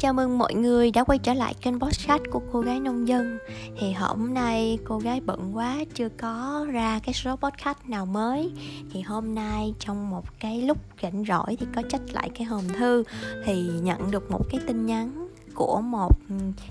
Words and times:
Chào 0.00 0.12
mừng 0.12 0.38
mọi 0.38 0.54
người 0.54 0.90
đã 0.90 1.04
quay 1.04 1.18
trở 1.18 1.34
lại 1.34 1.54
kênh 1.60 1.80
podcast 1.80 2.22
của 2.30 2.40
cô 2.52 2.60
gái 2.60 2.80
nông 2.80 3.08
dân. 3.08 3.38
Thì 3.78 3.92
hôm 3.92 4.34
nay 4.34 4.78
cô 4.84 4.98
gái 4.98 5.20
bận 5.20 5.56
quá, 5.56 5.76
chưa 5.94 6.08
có 6.08 6.66
ra 6.70 7.00
cái 7.04 7.14
số 7.14 7.36
podcast 7.36 7.78
nào 7.84 8.06
mới. 8.06 8.52
Thì 8.92 9.00
hôm 9.00 9.34
nay 9.34 9.74
trong 9.78 10.10
một 10.10 10.24
cái 10.40 10.62
lúc 10.62 10.78
rảnh 11.02 11.24
rỗi 11.28 11.56
thì 11.56 11.66
có 11.74 11.82
trách 11.88 12.00
lại 12.12 12.30
cái 12.34 12.44
hòm 12.44 12.68
thư, 12.68 13.04
Thì 13.44 13.62
nhận 13.62 14.10
được 14.10 14.30
một 14.30 14.40
cái 14.50 14.60
tin 14.66 14.86
nhắn 14.86 15.28
của 15.54 15.80
một, 15.80 16.16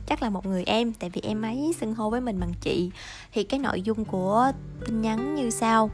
chắc 0.07 0.23
là 0.23 0.30
một 0.30 0.46
người 0.46 0.64
em, 0.64 0.93
tại 0.93 1.09
vì 1.09 1.21
em 1.21 1.41
ấy 1.41 1.75
xưng 1.80 1.96
hô 1.96 2.09
với 2.09 2.21
mình 2.21 2.39
bằng 2.39 2.54
chị. 2.61 2.91
Thì 3.34 3.43
cái 3.43 3.59
nội 3.59 3.82
dung 3.82 4.05
của 4.05 4.52
tin 4.86 5.02
nhắn 5.02 5.36
như 5.36 5.50
sau. 5.50 5.89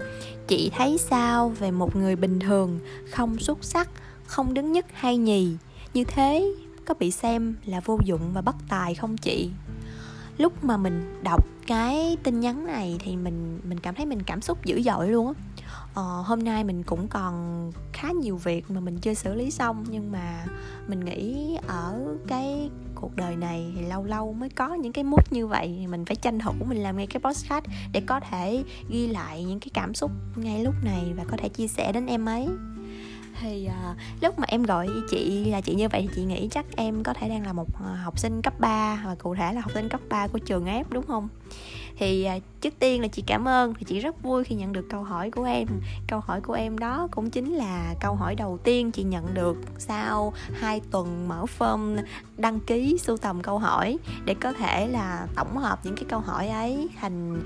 Chị 0.47 0.71
thấy 0.77 0.97
sao 0.97 1.49
về 1.49 1.72
một 1.72 1.95
người 1.95 2.16
bình 2.16 2.39
thường, 2.39 2.80
không 3.11 3.39
xuất 3.39 3.63
sắc, 3.63 3.89
không 4.25 4.53
đứng 4.53 4.72
nhất 4.72 4.86
hay 4.94 5.17
nhì? 5.17 5.58
Như 5.94 6.03
thế 6.03 6.53
có 6.85 6.94
bị 6.94 7.12
xem 7.12 7.55
là 7.66 7.80
vô 7.80 7.99
dụng 8.05 8.34
và 8.34 8.41
bất 8.41 8.55
tài 8.70 8.95
không 8.95 9.17
chị? 9.17 9.49
Lúc 10.38 10.63
mà 10.63 10.77
mình 10.77 11.23
đọc 11.23 11.45
cái 11.67 12.17
tin 12.23 12.39
nhắn 12.39 12.66
này 12.66 12.98
thì 12.99 13.16
mình 13.16 13.59
mình 13.63 13.80
cảm 13.80 13.95
thấy 13.95 14.05
mình 14.05 14.23
cảm 14.23 14.41
xúc 14.41 14.66
dữ 14.66 14.81
dội 14.81 15.09
luôn 15.09 15.27
á. 15.27 15.34
Ờ, 15.94 16.23
hôm 16.25 16.44
nay 16.44 16.63
mình 16.63 16.84
cũng 16.84 17.08
còn 17.08 17.71
khá 17.94 18.11
nhiều 18.11 18.38
việc 18.38 18.71
mà 18.71 18.80
mình 18.80 18.98
chưa 18.98 19.13
xử 19.13 19.34
lý 19.34 19.52
xong 19.52 19.85
nhưng 19.89 20.11
mà 20.11 20.45
mình 20.88 20.99
nghĩ 20.99 21.58
ở 21.67 22.16
cái 22.27 22.70
cuộc 22.95 23.16
đời 23.16 23.36
này 23.36 23.73
thì 23.75 23.81
lâu 23.81 24.03
lâu 24.03 24.33
mới 24.33 24.49
có 24.49 24.73
những 24.73 24.94
cái 24.94 25.03
mút 25.03 25.33
như 25.33 25.47
vậy. 25.47 25.75
Thì 25.80 25.88
mình 25.88 26.05
phải 26.05 26.16
tranh 26.16 26.39
thủ 26.39 26.52
mình 26.67 26.83
làm 26.83 26.97
ngay 26.97 27.08
cái 27.08 27.22
podcast 27.22 27.66
để 27.91 28.02
có 28.05 28.20
thể 28.20 28.63
ghi 28.89 29.08
lại 29.08 29.44
những 29.44 29.59
cái 29.59 29.70
cảm 29.73 29.94
xúc 29.94 30.11
ngay 30.36 30.63
lúc 30.63 30.73
này 30.83 31.13
và 31.17 31.23
có 31.23 31.38
thể 31.38 31.49
chia 31.49 31.67
sẻ 31.67 31.91
đến 31.91 32.05
em 32.05 32.25
ấy 32.25 32.47
thì 33.41 33.69
uh, 33.91 33.97
lúc 34.22 34.39
mà 34.39 34.45
em 34.47 34.64
gọi 34.64 34.89
chị 35.09 35.45
là 35.52 35.61
chị 35.61 35.75
như 35.75 35.89
vậy 35.89 36.02
thì 36.02 36.09
chị 36.16 36.23
nghĩ 36.23 36.47
chắc 36.52 36.66
em 36.75 37.03
có 37.03 37.14
thể 37.14 37.30
đang 37.30 37.45
là 37.45 37.53
một 37.53 37.67
uh, 37.69 38.00
học 38.03 38.19
sinh 38.19 38.41
cấp 38.41 38.59
3 38.59 39.02
và 39.05 39.16
cụ 39.16 39.36
thể 39.36 39.53
là 39.53 39.61
học 39.61 39.72
sinh 39.73 39.89
cấp 39.89 40.02
3 40.09 40.28
của 40.28 40.39
trường 40.39 40.66
ép 40.66 40.91
đúng 40.91 41.05
không? 41.08 41.28
Thì 41.97 42.28
uh, 42.38 42.44
trước 42.61 42.73
tiên 42.80 43.02
là 43.02 43.08
chị 43.08 43.23
cảm 43.28 43.47
ơn 43.47 43.73
thì 43.73 43.83
chị 43.83 44.00
rất 44.00 44.23
vui 44.23 44.44
khi 44.44 44.56
nhận 44.56 44.73
được 44.73 44.86
câu 44.89 45.03
hỏi 45.03 45.31
của 45.31 45.44
em. 45.44 45.67
Câu 46.08 46.19
hỏi 46.19 46.41
của 46.41 46.53
em 46.53 46.78
đó 46.78 47.08
cũng 47.11 47.30
chính 47.30 47.53
là 47.53 47.95
câu 48.02 48.16
hỏi 48.16 48.36
đầu 48.36 48.58
tiên 48.63 48.91
chị 48.91 49.03
nhận 49.03 49.33
được 49.33 49.58
sau 49.78 50.33
hai 50.53 50.81
tuần 50.91 51.28
mở 51.28 51.45
form 51.59 51.97
đăng 52.38 52.59
ký 52.59 52.97
sưu 52.97 53.17
tầm 53.17 53.41
câu 53.41 53.59
hỏi. 53.59 53.97
Để 54.25 54.33
có 54.33 54.53
thể 54.53 54.88
là 54.88 55.28
tổng 55.36 55.58
hợp 55.58 55.80
những 55.83 55.95
cái 55.95 56.06
câu 56.09 56.19
hỏi 56.19 56.47
ấy 56.47 56.88
thành 57.02 57.41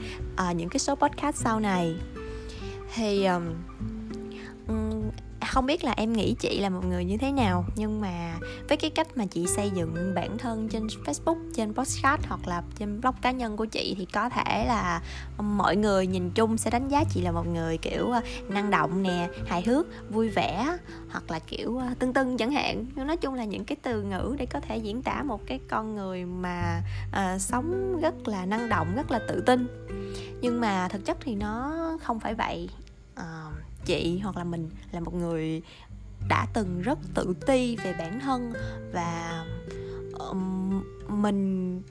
uh, 0.50 0.56
những 0.56 0.70
cái 0.70 0.80
số 0.80 0.96
podcast 0.96 1.36
sau 1.36 1.60
này. 1.60 1.96
Thì 2.96 3.28
uh, 3.38 3.44
không 5.50 5.66
biết 5.66 5.84
là 5.84 5.94
em 5.98 6.14
nghĩ 6.14 6.36
chị 6.40 6.60
là 6.60 6.70
một 6.70 6.86
người 6.86 7.06
như 7.06 7.18
thế 7.18 7.32
nào 7.32 7.66
nhưng 7.76 8.02
mà 8.02 8.36
với 8.68 8.78
cái 8.78 8.90
cách 8.90 9.08
mà 9.18 9.26
chị 9.26 9.48
xây 9.48 9.70
dựng 9.70 10.14
bản 10.16 10.38
thân 10.38 10.70
trên 10.70 10.88
facebook 10.88 11.38
trên 11.56 11.74
podcast 11.74 12.22
hoặc 12.28 12.48
là 12.48 12.64
trên 12.80 13.02
blog 13.02 13.16
cá 13.22 13.32
nhân 13.32 13.58
của 13.58 13.66
chị 13.66 13.96
thì 13.98 14.06
có 14.06 14.30
thể 14.30 14.66
là 14.66 15.02
mọi 15.38 15.76
người 15.76 16.08
nhìn 16.08 16.32
chung 16.32 16.58
sẽ 16.58 16.70
đánh 16.70 16.88
giá 16.88 17.04
chị 17.10 17.22
là 17.22 17.32
một 17.32 17.48
người 17.48 17.78
kiểu 17.78 18.12
ờ, 18.12 18.22
năng 18.50 18.70
động 18.70 19.04
nè 19.04 19.28
hài 19.48 19.62
hước 19.62 19.86
vui 20.10 20.30
vẻ 20.30 20.78
hoặc 21.10 21.32
là 21.32 21.40
kiểu 21.40 21.78
ờ, 21.78 21.88
tưng 22.00 22.14
tưng 22.14 22.38
chẳng 22.38 22.52
hạn. 22.52 22.86
Nói 22.96 23.18
chung 23.18 23.34
là 23.34 23.44
những 23.44 23.66
cái 23.66 23.76
từ 23.82 24.02
ngữ 24.02 24.36
để 24.38 24.46
có 24.46 24.60
thể 24.60 24.78
diễn 24.78 25.02
tả 25.02 25.24
một 25.24 25.42
cái 25.46 25.60
con 25.70 25.96
người 25.96 26.26
mà 26.26 26.82
uh, 27.10 27.42
sống 27.42 28.00
rất 28.02 28.28
là 28.28 28.46
năng 28.46 28.70
động 28.70 28.96
rất 28.96 29.12
là 29.12 29.20
tự 29.28 29.42
tin. 29.46 29.68
Nhưng 30.42 30.62
mà 30.62 30.88
thực 30.88 31.06
chất 31.06 31.18
thì 31.22 31.36
nó 31.36 31.74
không 32.02 32.20
phải 32.20 32.34
vậy. 32.36 32.70
Uh, 33.20 33.69
chị 33.86 34.20
hoặc 34.20 34.38
là 34.38 34.44
mình 34.44 34.70
là 34.92 35.00
một 35.00 35.14
người 35.14 35.62
đã 36.30 36.48
từng 36.54 36.82
rất 36.82 37.00
tự 37.14 37.34
ti 37.46 37.76
về 37.76 37.94
bản 37.94 38.20
thân 38.20 38.54
và 38.94 39.46
um, 40.20 40.84
mình 41.08 41.82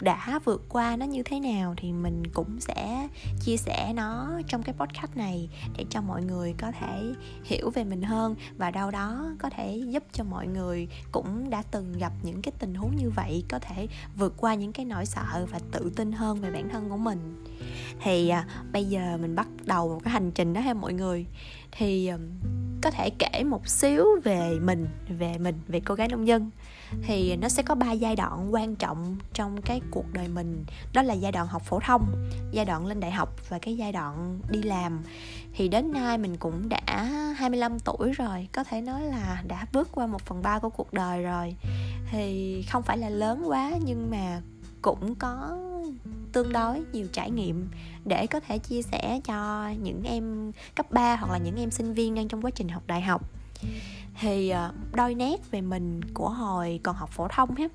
đã 0.00 0.40
vượt 0.44 0.62
qua 0.68 0.96
nó 0.96 1.06
như 1.06 1.22
thế 1.22 1.40
nào 1.40 1.74
thì 1.76 1.92
mình 1.92 2.22
cũng 2.34 2.60
sẽ 2.60 3.08
chia 3.40 3.56
sẻ 3.56 3.92
nó 3.96 4.40
trong 4.48 4.62
cái 4.62 4.74
podcast 4.78 5.16
này 5.16 5.48
để 5.76 5.84
cho 5.90 6.00
mọi 6.00 6.24
người 6.24 6.54
có 6.58 6.72
thể 6.80 7.12
hiểu 7.44 7.70
về 7.70 7.84
mình 7.84 8.02
hơn 8.02 8.34
và 8.56 8.70
đâu 8.70 8.90
đó 8.90 9.30
có 9.38 9.50
thể 9.50 9.82
giúp 9.88 10.02
cho 10.12 10.24
mọi 10.24 10.46
người 10.46 10.88
cũng 11.12 11.50
đã 11.50 11.62
từng 11.70 11.92
gặp 11.98 12.12
những 12.22 12.42
cái 12.42 12.52
tình 12.58 12.74
huống 12.74 12.96
như 12.96 13.10
vậy 13.10 13.44
có 13.48 13.58
thể 13.58 13.86
vượt 14.16 14.34
qua 14.36 14.54
những 14.54 14.72
cái 14.72 14.84
nỗi 14.84 15.06
sợ 15.06 15.46
và 15.50 15.58
tự 15.70 15.92
tin 15.96 16.12
hơn 16.12 16.40
về 16.40 16.50
bản 16.50 16.68
thân 16.68 16.90
của 16.90 16.96
mình 16.96 17.41
thì 18.00 18.28
à, 18.28 18.46
bây 18.72 18.84
giờ 18.84 19.18
mình 19.20 19.34
bắt 19.34 19.48
đầu 19.64 19.88
một 19.88 20.00
cái 20.04 20.12
hành 20.12 20.30
trình 20.30 20.52
đó 20.52 20.60
ha 20.60 20.74
mọi 20.74 20.92
người. 20.92 21.26
Thì 21.72 22.06
à, 22.06 22.18
có 22.82 22.90
thể 22.90 23.10
kể 23.18 23.44
một 23.44 23.68
xíu 23.68 24.06
về 24.24 24.58
mình 24.60 24.86
về 25.08 25.38
mình 25.38 25.54
về 25.68 25.80
cô 25.80 25.94
gái 25.94 26.08
nông 26.08 26.26
dân. 26.26 26.50
Thì 27.02 27.36
nó 27.36 27.48
sẽ 27.48 27.62
có 27.62 27.74
ba 27.74 27.92
giai 27.92 28.16
đoạn 28.16 28.54
quan 28.54 28.76
trọng 28.76 29.16
trong 29.32 29.62
cái 29.62 29.80
cuộc 29.90 30.12
đời 30.12 30.28
mình. 30.28 30.64
Đó 30.92 31.02
là 31.02 31.14
giai 31.14 31.32
đoạn 31.32 31.46
học 31.46 31.62
phổ 31.62 31.80
thông 31.80 32.28
giai 32.52 32.64
đoạn 32.64 32.86
lên 32.86 33.00
đại 33.00 33.10
học 33.10 33.34
và 33.48 33.58
cái 33.58 33.76
giai 33.76 33.92
đoạn 33.92 34.40
đi 34.48 34.62
làm. 34.62 35.02
Thì 35.54 35.68
đến 35.68 35.92
nay 35.92 36.18
mình 36.18 36.36
cũng 36.36 36.68
đã 36.68 37.04
25 37.36 37.78
tuổi 37.80 38.12
rồi 38.12 38.48
có 38.52 38.64
thể 38.64 38.80
nói 38.80 39.02
là 39.02 39.42
đã 39.48 39.66
bước 39.72 39.88
qua 39.92 40.06
một 40.06 40.22
phần 40.22 40.42
ba 40.42 40.58
của 40.58 40.70
cuộc 40.70 40.92
đời 40.92 41.22
rồi. 41.22 41.56
Thì 42.10 42.62
không 42.70 42.82
phải 42.82 42.98
là 42.98 43.08
lớn 43.08 43.42
quá 43.46 43.72
nhưng 43.84 44.10
mà 44.10 44.40
cũng 44.82 45.14
có 45.14 45.58
tương 46.32 46.52
đối 46.52 46.82
nhiều 46.92 47.06
trải 47.12 47.30
nghiệm 47.30 47.68
để 48.04 48.26
có 48.26 48.40
thể 48.40 48.58
chia 48.58 48.82
sẻ 48.82 49.20
cho 49.24 49.68
những 49.82 50.02
em 50.04 50.52
cấp 50.74 50.86
3 50.90 51.16
hoặc 51.16 51.32
là 51.32 51.38
những 51.38 51.56
em 51.56 51.70
sinh 51.70 51.94
viên 51.94 52.14
đang 52.14 52.28
trong 52.28 52.42
quá 52.42 52.50
trình 52.50 52.68
học 52.68 52.82
đại 52.86 53.02
học. 53.02 53.22
Thì 54.20 54.50
ờ, 54.50 54.72
đôi 54.92 55.14
nét 55.14 55.50
về 55.50 55.60
mình 55.60 56.00
của 56.14 56.28
hồi 56.28 56.80
còn 56.82 56.96
học 56.96 57.10
phổ 57.10 57.28
thông 57.28 57.54
ha 57.54 57.68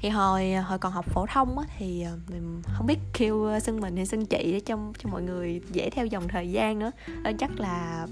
thì 0.00 0.08
hồi 0.08 0.52
ờ, 0.52 0.62
hồi 0.62 0.78
còn 0.78 0.92
học 0.92 1.04
phổ 1.08 1.26
thông 1.26 1.58
á, 1.58 1.64
thì 1.78 2.02
ờ, 2.02 2.18
mình 2.30 2.62
không 2.74 2.86
biết 2.86 2.98
kêu 3.12 3.60
xưng 3.62 3.80
mình 3.80 3.96
hay 3.96 4.06
xưng 4.06 4.26
chị 4.26 4.52
để 4.52 4.60
cho 4.60 4.78
cho 4.98 5.10
mọi 5.10 5.22
người 5.22 5.60
dễ 5.72 5.90
theo 5.90 6.06
dòng 6.06 6.28
thời 6.28 6.50
gian 6.50 6.78
nữa. 6.78 6.90
Chắc 7.38 7.60
là 7.60 8.06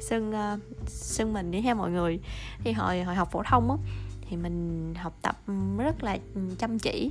xưng 0.00 0.32
xưng 0.86 1.32
mình 1.32 1.50
đi 1.50 1.60
ha 1.60 1.74
mọi 1.74 1.90
người. 1.90 2.20
Thì 2.64 2.72
hồi 2.72 3.02
hồi 3.02 3.14
học 3.14 3.28
phổ 3.32 3.42
thông 3.42 3.70
á 3.70 3.76
thì 4.30 4.36
mình 4.36 4.94
học 4.94 5.18
tập 5.22 5.36
rất 5.78 6.02
là 6.02 6.18
chăm 6.58 6.78
chỉ 6.78 7.10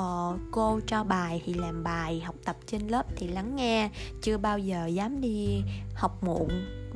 uh, 0.00 0.40
cô 0.50 0.80
cho 0.86 1.04
bài 1.04 1.42
thì 1.44 1.54
làm 1.54 1.84
bài 1.84 2.20
học 2.20 2.34
tập 2.44 2.56
trên 2.66 2.88
lớp 2.88 3.06
thì 3.16 3.28
lắng 3.28 3.56
nghe 3.56 3.90
chưa 4.22 4.38
bao 4.38 4.58
giờ 4.58 4.86
dám 4.86 5.20
đi 5.20 5.62
học 5.94 6.24
muộn. 6.24 6.48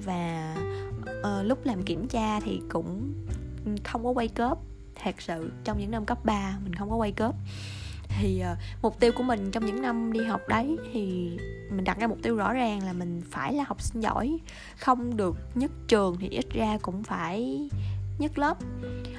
Và 0.04 0.56
uh, 1.04 1.46
lúc 1.46 1.66
làm 1.66 1.82
kiểm 1.82 2.08
tra 2.08 2.40
thì 2.40 2.60
cũng 2.68 3.14
không 3.84 4.04
có 4.04 4.10
quay 4.10 4.28
cớp. 4.28 4.58
Thật 5.02 5.14
sự 5.18 5.52
trong 5.64 5.78
những 5.78 5.90
năm 5.90 6.04
cấp 6.04 6.24
3 6.24 6.58
mình 6.64 6.74
không 6.74 6.90
có 6.90 6.96
quay 6.96 7.12
cớp. 7.12 7.34
Thì 8.18 8.42
uh, 8.52 8.58
mục 8.82 9.00
tiêu 9.00 9.12
của 9.16 9.22
mình 9.22 9.50
trong 9.50 9.66
những 9.66 9.82
năm 9.82 10.12
đi 10.12 10.24
học 10.24 10.40
đấy 10.48 10.76
thì 10.92 11.30
mình 11.70 11.84
đặt 11.84 11.98
ra 11.98 12.06
mục 12.06 12.18
tiêu 12.22 12.36
rõ 12.36 12.52
ràng 12.52 12.84
là 12.84 12.92
mình 12.92 13.22
phải 13.30 13.52
là 13.52 13.64
học 13.66 13.82
sinh 13.82 14.02
giỏi. 14.02 14.38
Không 14.78 15.16
được 15.16 15.36
nhất 15.54 15.70
trường 15.88 16.16
thì 16.20 16.28
ít 16.28 16.46
ra 16.50 16.78
cũng 16.82 17.02
phải 17.02 17.68
nhất 18.20 18.38
lớp. 18.38 18.56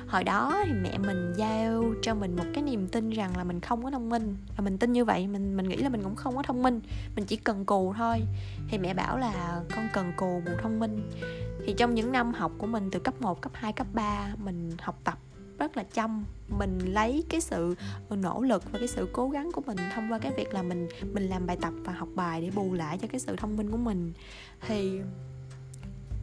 Hồi 0.08 0.24
đó 0.24 0.62
thì 0.66 0.72
mẹ 0.74 0.98
mình 0.98 1.34
giao 1.38 1.94
cho 2.02 2.16
mình 2.16 2.36
một 2.36 2.44
cái 2.54 2.64
niềm 2.64 2.88
tin 2.88 3.10
rằng 3.10 3.38
là 3.38 3.44
mình 3.44 3.60
không 3.60 3.84
có 3.84 3.92
thông 3.92 4.10
minh. 4.10 4.38
Và 4.58 4.64
mình 4.64 4.78
tin 4.78 4.94
như 4.94 5.06
vậy 5.06 5.28
mình 5.28 5.58
mình 5.58 5.70
nghĩ 5.70 5.78
là 5.78 5.90
mình 5.90 6.04
cũng 6.04 6.16
không 6.16 6.36
có 6.36 6.44
thông 6.44 6.64
minh 6.64 6.80
mình 7.16 7.26
chỉ 7.26 7.36
cần 7.36 7.66
cù 7.66 7.94
thôi. 7.98 8.22
Thì 8.70 8.78
mẹ 8.78 8.94
bảo 8.94 9.18
là 9.18 9.62
con 9.76 9.88
cần 9.94 10.12
cù 10.18 10.42
bù 10.46 10.52
thông 10.62 10.80
minh. 10.80 11.10
Thì 11.66 11.74
trong 11.78 11.96
những 11.96 12.12
năm 12.12 12.34
học 12.34 12.52
của 12.58 12.68
mình 12.68 12.90
từ 12.92 13.00
cấp 13.00 13.22
1, 13.22 13.42
cấp 13.42 13.52
2, 13.56 13.74
cấp 13.74 13.88
3 13.94 14.36
mình 14.38 14.72
học 14.82 15.00
tập 15.04 15.18
rất 15.60 15.78
là 15.78 15.84
chăm. 15.84 16.26
Mình 16.58 16.80
lấy 16.80 17.24
cái 17.30 17.42
sự 17.42 17.76
nỗ 18.10 18.42
lực 18.42 18.72
và 18.72 18.80
cái 18.80 18.88
sự 18.88 19.10
cố 19.14 19.30
gắng 19.30 19.52
của 19.54 19.62
mình 19.62 19.78
thông 19.96 20.12
qua 20.12 20.20
cái 20.20 20.32
việc 20.38 20.54
là 20.54 20.64
mình 20.64 20.88
mình 21.14 21.24
làm 21.30 21.46
bài 21.46 21.58
tập 21.62 21.74
và 21.84 21.94
học 21.94 22.10
bài 22.16 22.42
để 22.42 22.52
bù 22.56 22.74
lại 22.74 22.98
cho 23.02 23.08
cái 23.08 23.20
sự 23.20 23.36
thông 23.36 23.58
minh 23.58 23.72
của 23.72 23.78
mình. 23.78 24.14
Thì 24.68 25.02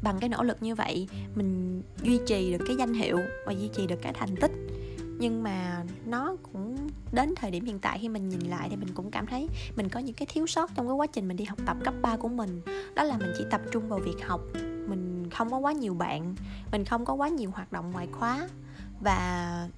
bằng 0.03 0.19
cái 0.21 0.29
nỗ 0.29 0.43
lực 0.43 0.62
như 0.62 0.75
vậy, 0.75 1.09
mình 1.35 1.83
duy 2.03 2.21
trì 2.27 2.53
được 2.53 2.65
cái 2.67 2.77
danh 2.77 2.95
hiệu 2.95 3.19
và 3.47 3.53
duy 3.53 3.69
trì 3.69 3.87
được 3.87 4.03
cái 4.03 4.12
thành 4.12 4.37
tích. 4.37 4.53
Nhưng 5.21 5.43
mà 5.43 5.85
nó 6.06 6.37
cũng 6.53 6.77
đến 7.12 7.35
thời 7.37 7.50
điểm 7.50 7.65
hiện 7.65 7.79
tại 7.79 7.99
khi 8.03 8.09
mình 8.09 8.29
nhìn 8.29 8.41
lại 8.41 8.69
thì 8.71 8.77
mình 8.77 8.89
cũng 8.95 9.11
cảm 9.11 9.27
thấy 9.27 9.49
mình 9.77 9.89
có 9.89 10.00
những 10.00 10.15
cái 10.15 10.27
thiếu 10.33 10.47
sót 10.47 10.71
trong 10.75 10.89
cái 10.89 10.95
quá 10.95 11.06
trình 11.06 11.29
mình 11.29 11.37
đi 11.37 11.45
học 11.45 11.59
tập 11.67 11.77
cấp 11.85 11.95
3 12.03 12.17
của 12.17 12.29
mình. 12.29 12.61
Đó 12.95 13.03
là 13.03 13.19
mình 13.19 13.33
chỉ 13.39 13.45
tập 13.50 13.61
trung 13.73 13.89
vào 13.89 13.99
việc 13.99 14.27
học, 14.27 14.41
mình 14.89 15.31
không 15.31 15.50
có 15.50 15.59
quá 15.59 15.73
nhiều 15.73 15.95
bạn, 15.95 16.35
mình 16.73 16.85
không 16.85 17.05
có 17.05 17.15
quá 17.15 17.29
nhiều 17.29 17.50
hoạt 17.50 17.73
động 17.73 17.91
ngoại 17.93 18.09
khóa. 18.12 18.49
Và 19.00 19.69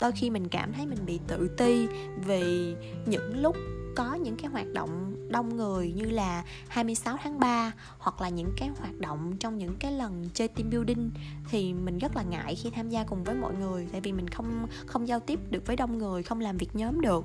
đôi 0.00 0.12
khi 0.12 0.30
mình 0.30 0.48
cảm 0.48 0.72
thấy 0.72 0.86
mình 0.86 0.98
bị 1.06 1.20
tự 1.26 1.48
ti 1.56 1.86
vì 2.26 2.74
những 3.06 3.42
lúc 3.42 3.56
có 3.96 4.14
những 4.14 4.36
cái 4.36 4.50
hoạt 4.50 4.66
động 4.72 5.14
đông 5.28 5.56
người 5.56 5.92
như 5.92 6.04
là 6.04 6.44
26 6.68 7.16
tháng 7.22 7.40
3 7.40 7.72
hoặc 7.98 8.20
là 8.20 8.28
những 8.28 8.50
cái 8.56 8.70
hoạt 8.78 8.98
động 8.98 9.36
trong 9.40 9.58
những 9.58 9.76
cái 9.78 9.92
lần 9.92 10.28
chơi 10.34 10.48
team 10.48 10.70
building 10.70 11.10
thì 11.50 11.74
mình 11.74 11.98
rất 11.98 12.16
là 12.16 12.22
ngại 12.22 12.54
khi 12.54 12.70
tham 12.70 12.88
gia 12.88 13.04
cùng 13.04 13.24
với 13.24 13.34
mọi 13.34 13.54
người, 13.54 13.86
tại 13.92 14.00
vì 14.00 14.12
mình 14.12 14.28
không 14.28 14.66
không 14.86 15.08
giao 15.08 15.20
tiếp 15.20 15.40
được 15.50 15.66
với 15.66 15.76
đông 15.76 15.98
người, 15.98 16.22
không 16.22 16.40
làm 16.40 16.56
việc 16.56 16.76
nhóm 16.76 17.00
được. 17.00 17.24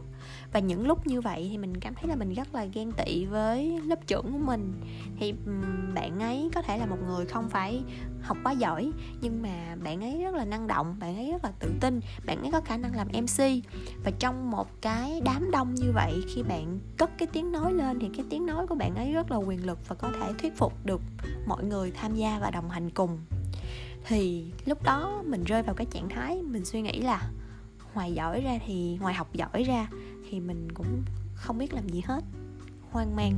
Và 0.54 0.60
những 0.60 0.88
lúc 0.88 1.08
như 1.08 1.22
vậy 1.22 1.48
thì 1.52 1.58
mình 1.58 1.80
cảm 1.80 1.96
thấy 1.96 2.08
là 2.08 2.16
mình 2.16 2.34
rất 2.34 2.56
là 2.56 2.66
ghen 2.66 2.92
tị 2.92 3.26
với 3.26 3.82
lớp 3.86 4.08
trưởng 4.08 4.32
của 4.32 4.46
mình. 4.46 4.74
Thì 5.20 5.34
bạn 5.96 6.20
ấy 6.20 6.50
có 6.56 6.62
thể 6.62 6.78
là 6.78 6.86
một 6.86 6.98
người 7.08 7.26
không 7.26 7.50
phải 7.50 7.84
học 8.22 8.38
quá 8.44 8.52
giỏi, 8.52 8.92
nhưng 9.22 9.42
mà 9.42 9.76
bạn 9.84 10.04
ấy 10.04 10.22
rất 10.24 10.36
là 10.36 10.46
năng 10.46 10.68
động, 10.68 10.96
bạn 11.00 11.16
ấy 11.16 11.32
rất 11.32 11.44
là 11.44 11.52
tự 11.60 11.72
tin, 11.82 12.00
bạn 12.26 12.42
ấy 12.42 12.52
có 12.52 12.62
khả 12.62 12.78
năng 12.78 12.96
làm 12.96 13.08
mc 13.08 13.64
và 14.04 14.12
trong 14.20 14.52
một 14.52 14.82
cái 14.82 15.22
đám 15.26 15.52
đông 15.52 15.76
như 15.76 15.92
vậy, 15.94 16.24
khi 16.28 16.44
bạn 16.44 16.80
cất 16.98 17.10
cái 17.18 17.28
tiếng 17.34 17.52
nói 17.52 17.74
lên 17.74 18.00
thì 18.00 18.10
cái 18.18 18.26
tiếng 18.30 18.46
nói 18.46 18.68
của 18.68 18.76
bạn 18.76 18.96
ấy 18.96 19.14
rất 19.14 19.32
là 19.32 19.38
quyền 19.38 19.66
lực 19.66 19.80
và 19.88 19.96
có 19.96 20.12
thể 20.20 20.34
thuyết 20.38 20.58
phục 20.58 20.74
được 20.86 21.02
mọi 21.46 21.64
người 21.64 21.92
tham 21.92 22.16
gia 22.16 22.40
và 22.40 22.52
đồng 22.52 22.70
hành 22.70 22.90
cùng. 22.90 23.20
Thì 24.08 24.46
lúc 24.66 24.84
đó 24.84 25.24
mình 25.26 25.44
rơi 25.44 25.64
vào 25.64 25.76
cái 25.76 25.88
trạng 25.92 26.10
thái 26.10 26.42
mình 26.42 26.66
suy 26.66 26.82
nghĩ 26.82 27.02
là 27.02 27.30
ngoài 27.94 28.14
giỏi 28.14 28.42
ra 28.42 28.60
thì, 28.66 28.98
ngoài 29.02 29.14
học 29.14 29.34
giỏi 29.34 29.64
ra 29.64 29.88
thì 30.30 30.40
mình 30.40 30.68
cũng 30.74 31.04
không 31.36 31.58
biết 31.58 31.74
làm 31.74 31.90
gì 31.90 32.02
hết. 32.06 32.24
Hoang 32.92 33.16
mang. 33.16 33.34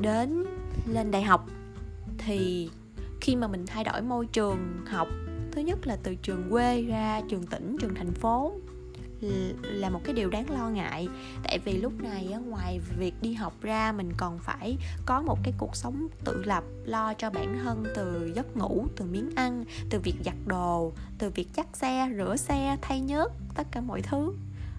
Đến 0.00 0.44
lên 0.86 1.10
đại 1.10 1.22
học 1.22 1.46
thì 2.18 2.70
khi 3.28 3.36
mà 3.36 3.48
mình 3.48 3.66
thay 3.66 3.84
đổi 3.84 4.02
môi 4.02 4.26
trường 4.26 4.84
học, 4.86 5.08
thứ 5.52 5.60
nhất 5.60 5.86
là 5.86 5.96
từ 6.02 6.14
trường 6.14 6.50
quê 6.50 6.82
ra 6.82 7.20
trường 7.28 7.46
tỉnh, 7.46 7.76
trường 7.80 7.94
thành 7.94 8.12
phố, 8.12 8.52
là 9.62 9.90
một 9.90 10.00
cái 10.04 10.14
điều 10.14 10.30
đáng 10.30 10.50
lo 10.50 10.68
ngại. 10.68 11.08
Tại 11.44 11.58
vì 11.64 11.72
lúc 11.72 11.92
này 12.02 12.34
ngoài 12.46 12.80
việc 12.98 13.14
đi 13.22 13.34
học 13.34 13.52
ra, 13.62 13.92
mình 13.92 14.12
còn 14.16 14.38
phải 14.38 14.76
có 15.06 15.22
một 15.22 15.38
cái 15.42 15.54
cuộc 15.58 15.76
sống 15.76 16.08
tự 16.24 16.42
lập, 16.44 16.64
lo 16.84 17.14
cho 17.14 17.30
bản 17.30 17.58
thân 17.64 17.84
từ 17.94 18.32
giấc 18.34 18.56
ngủ, 18.56 18.86
từ 18.96 19.04
miếng 19.04 19.30
ăn, 19.36 19.64
từ 19.90 20.00
việc 20.00 20.16
giặt 20.24 20.36
đồ, 20.46 20.92
từ 21.18 21.30
việc 21.30 21.48
chắc 21.56 21.76
xe, 21.76 22.10
rửa 22.16 22.36
xe, 22.36 22.76
thay 22.82 23.00
nhớt, 23.00 23.32
tất 23.54 23.66
cả 23.70 23.80
mọi 23.80 24.02
thứ. 24.02 24.32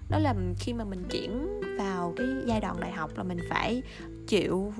Đó 0.08 0.18
là 0.18 0.34
khi 0.58 0.72
mà 0.72 0.84
mình 0.84 1.04
chuyển 1.10 1.60
vào 1.78 2.12
cái 2.16 2.26
giai 2.46 2.60
đoạn 2.60 2.80
đại 2.80 2.92
học 2.92 3.10
là 3.16 3.22
mình 3.22 3.38
phải 3.50 3.82
chịu 4.26 4.72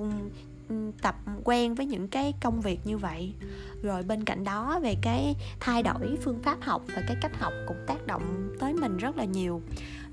tập 1.02 1.16
quen 1.44 1.74
với 1.74 1.86
những 1.86 2.08
cái 2.08 2.34
công 2.42 2.60
việc 2.60 2.80
như 2.84 2.98
vậy. 2.98 3.34
Rồi 3.82 4.02
bên 4.02 4.24
cạnh 4.24 4.44
đó, 4.44 4.80
về 4.82 4.96
cái 5.02 5.36
thay 5.60 5.82
đổi 5.82 6.18
phương 6.22 6.42
pháp 6.42 6.58
học 6.60 6.82
và 6.86 7.02
cái 7.08 7.16
cách 7.20 7.38
học 7.38 7.52
cũng 7.66 7.76
tác 7.86 8.06
động 8.06 8.52
tới 8.60 8.74
mình 8.74 8.96
rất 8.96 9.16
là 9.16 9.24
nhiều. 9.24 9.62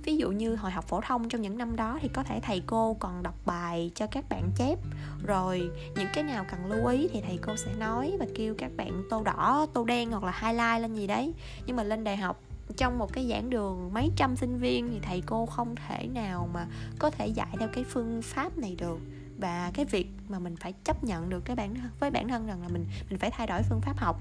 Ví 0.04 0.18
dụ 0.18 0.32
như 0.32 0.56
hồi 0.56 0.72
học 0.72 0.86
phổ 0.88 1.02
thông 1.02 1.30
trong 1.30 1.42
những 1.42 1.58
năm 1.58 1.76
đó 1.76 2.00
thì 2.02 2.08
có 2.14 2.24
thể 2.24 2.40
thầy 2.44 2.62
cô 2.66 2.94
còn 2.94 3.24
đọc 3.24 3.36
bài 3.46 3.92
cho 3.96 4.08
các 4.08 4.30
bạn 4.30 4.52
chép. 4.56 4.80
Rồi 5.26 5.70
những 5.96 6.08
cái 6.14 6.24
nào 6.24 6.46
cần 6.52 6.66
lưu 6.66 6.88
ý 6.88 7.08
thì 7.08 7.22
thầy 7.22 7.38
cô 7.42 7.56
sẽ 7.56 7.74
nói 7.80 8.14
và 8.20 8.26
kêu 8.36 8.56
các 8.58 8.72
bạn 8.78 9.04
tô 9.10 9.24
đỏ, 9.24 9.68
tô 9.74 9.84
đen 9.84 10.12
hoặc 10.12 10.24
là 10.24 10.34
highlight 10.42 10.82
lên 10.82 10.96
gì 10.96 11.08
đấy. 11.08 11.34
Nhưng 11.66 11.76
mà 11.76 11.84
lên 11.84 12.04
đại 12.04 12.18
học, 12.18 12.42
trong 12.78 12.98
một 12.98 13.14
cái 13.14 13.28
giảng 13.30 13.50
đường 13.50 13.94
mấy 13.94 14.12
trăm 14.16 14.36
sinh 14.36 14.58
viên 14.58 14.90
thì 14.92 15.00
thầy 15.02 15.24
cô 15.26 15.46
không 15.46 15.76
thể 15.88 16.08
nào 16.08 16.50
mà 16.54 16.68
có 17.00 17.10
thể 17.10 17.28
dạy 17.28 17.48
theo 17.60 17.70
cái 17.74 17.84
phương 17.84 18.22
pháp 18.22 18.58
này 18.58 18.76
được 18.80 19.00
và 19.38 19.72
cái 19.74 19.86
việc 19.86 20.08
mà 20.30 20.40
mình 20.40 20.56
phải 20.56 20.74
chấp 20.84 21.04
nhận 21.04 21.30
được 21.30 21.46
cái 21.46 21.56
bản 21.56 21.76
với 22.00 22.12
bản 22.12 22.28
thân 22.28 22.48
rằng 22.48 22.62
là 22.62 22.68
mình 22.68 22.86
mình 23.10 23.20
phải 23.20 23.32
thay 23.32 23.48
đổi 23.48 23.62
phương 23.64 23.82
pháp 23.82 23.98
học. 23.98 24.20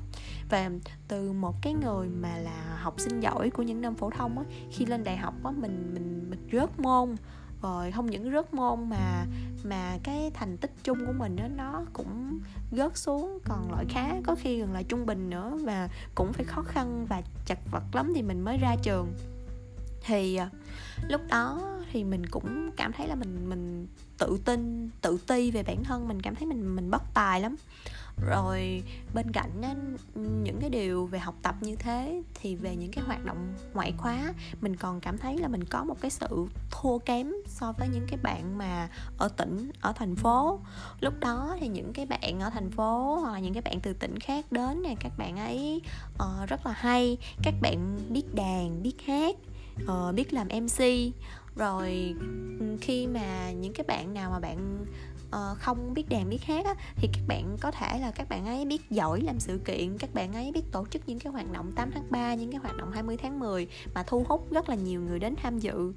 Và 0.51 0.71
từ 1.09 1.33
một 1.33 1.55
cái 1.63 1.75
người 1.75 2.09
mà 2.09 2.37
là 2.37 2.79
học 2.81 2.95
sinh 2.99 3.21
giỏi 3.21 3.51
của 3.51 3.63
những 3.63 3.81
năm 3.81 3.95
phổ 3.95 4.11
thông 4.11 4.39
á, 4.39 4.45
khi 4.71 4.87
lên 4.87 5.05
đại 5.05 5.17
học 5.17 5.35
á, 5.45 5.51
mình 5.51 5.91
mình 5.95 6.31
mình 6.31 6.49
rớt 6.53 6.81
môn. 6.81 7.17
Rồi 7.63 7.93
không 7.93 8.07
những 8.07 8.33
rớt 8.33 8.55
môn 8.55 8.89
mà 8.89 9.25
mà 9.65 9.99
cái 10.03 10.31
thành 10.35 10.57
tích 10.57 10.73
chung 10.85 11.07
của 11.07 11.13
mình 11.13 11.37
đó 11.37 11.45
nó 11.57 11.85
cũng 11.93 12.41
rớt 12.73 12.97
xuống, 12.97 13.39
còn 13.45 13.71
loại 13.71 13.85
khá, 13.89 14.15
có 14.25 14.35
khi 14.35 14.61
gần 14.61 14.73
là 14.73 14.83
trung 14.83 15.07
bình 15.07 15.31
nữa 15.31 15.59
và 15.63 15.89
cũng 16.15 16.33
phải 16.33 16.45
khó 16.45 16.63
khăn 16.63 17.07
và 17.09 17.23
chật 17.47 17.59
vật 17.71 17.83
lắm 17.93 18.13
thì 18.15 18.23
mình 18.23 18.41
mới 18.41 18.59
ra 18.59 18.77
trường. 18.83 19.13
Thì 20.05 20.37
à, 20.37 20.51
lúc 21.09 21.21
đó 21.29 21.76
thì 21.97 22.05
mình 22.05 22.27
cũng 22.27 22.71
cảm 22.77 22.93
thấy 22.93 23.09
là 23.09 23.15
mình 23.15 23.49
mình 23.49 23.87
tự 24.19 24.39
tin 24.45 24.91
tự 25.01 25.19
ti 25.27 25.51
về 25.51 25.63
bản 25.63 25.85
thân. 25.85 26.09
Mình 26.09 26.23
cảm 26.23 26.35
thấy 26.35 26.47
mình 26.47 26.77
mình 26.77 26.91
bất 26.91 27.03
tài 27.15 27.41
lắm. 27.41 27.57
Rồi 28.31 28.83
bên 29.15 29.33
cạnh 29.33 29.63
á, 29.63 29.75
những 30.15 30.59
cái 30.61 30.71
điều 30.71 31.07
về 31.07 31.19
học 31.19 31.35
tập 31.43 31.55
như 31.61 31.77
thế 31.77 32.23
thì 32.35 32.57
về 32.57 32.77
những 32.77 32.91
cái 32.91 33.05
hoạt 33.05 33.25
động 33.25 33.55
ngoại 33.75 33.95
khóa 33.99 34.35
mình 34.61 34.77
còn 34.77 35.01
cảm 35.01 35.19
thấy 35.19 35.39
là 35.39 35.49
mình 35.49 35.65
có 35.65 35.85
một 35.85 36.01
cái 36.01 36.11
sự 36.11 36.47
thua 36.71 36.99
kém 36.99 37.33
so 37.47 37.73
với 37.73 37.89
những 37.89 38.07
cái 38.09 38.19
bạn 38.23 38.59
mà 38.59 38.89
ở 39.19 39.29
tỉnh 39.29 39.71
ở 39.81 39.93
thành 39.93 40.17
phố. 40.17 40.61
Lúc 41.01 41.15
đó 41.21 41.57
thì 41.61 41.69
những 41.69 41.93
cái 41.93 42.07
bạn 42.07 42.41
ở 42.41 42.51
thành 42.51 42.71
phố 42.71 43.19
hoặc 43.23 43.33
là 43.33 43.39
những 43.39 43.55
cái 43.55 43.63
bạn 43.63 43.81
từ 43.81 43.93
tỉnh 43.93 44.19
khác 44.19 44.53
đến 44.53 44.83
này 44.83 44.97
các 45.01 45.13
bạn 45.19 45.37
ấy 45.37 45.83
uh, 46.15 46.49
rất 46.49 46.67
là 46.67 46.73
hay. 46.73 47.17
Các 47.43 47.55
bạn 47.61 47.99
biết 48.09 48.35
đàn 48.35 48.83
biết 48.83 49.03
hát 49.07 49.37
uh, 49.85 50.15
biết 50.15 50.33
làm 50.33 50.49
mc 50.49 50.85
rồi 51.57 52.15
khi 52.81 53.07
mà 53.07 53.51
những 53.51 53.73
cái 53.73 53.85
bạn 53.89 54.15
nào 54.15 54.31
mà 54.31 54.39
bạn 54.39 54.87
uh, 55.29 55.59
không 55.59 55.95
biết 55.95 56.09
đàn 56.09 56.31
biết 56.31 56.43
hát 56.45 56.65
á, 56.65 56.75
thì 56.97 57.09
các 57.13 57.23
bạn 57.29 57.57
có 57.61 57.71
thể 57.71 57.99
là 58.01 58.11
các 58.11 58.29
bạn 58.29 58.47
ấy 58.47 58.65
biết 58.65 58.91
giỏi 58.91 59.21
làm 59.21 59.41
sự 59.41 59.61
kiện 59.65 59.99
các 59.99 60.15
bạn 60.15 60.33
ấy 60.33 60.53
biết 60.55 60.73
tổ 60.73 60.87
chức 60.91 61.03
những 61.07 61.19
cái 61.19 61.33
hoạt 61.33 61.53
động 61.53 61.73
8 61.73 61.91
tháng 61.91 62.07
3 62.11 62.35
những 62.35 62.51
cái 62.51 62.61
hoạt 62.61 62.77
động 62.77 62.91
20 62.93 63.17
tháng 63.17 63.39
10 63.39 63.69
mà 63.95 64.03
thu 64.07 64.25
hút 64.29 64.53
rất 64.53 64.69
là 64.69 64.75
nhiều 64.75 65.01
người 65.01 65.19
đến 65.19 65.35
tham 65.43 65.59
dự 65.59 65.93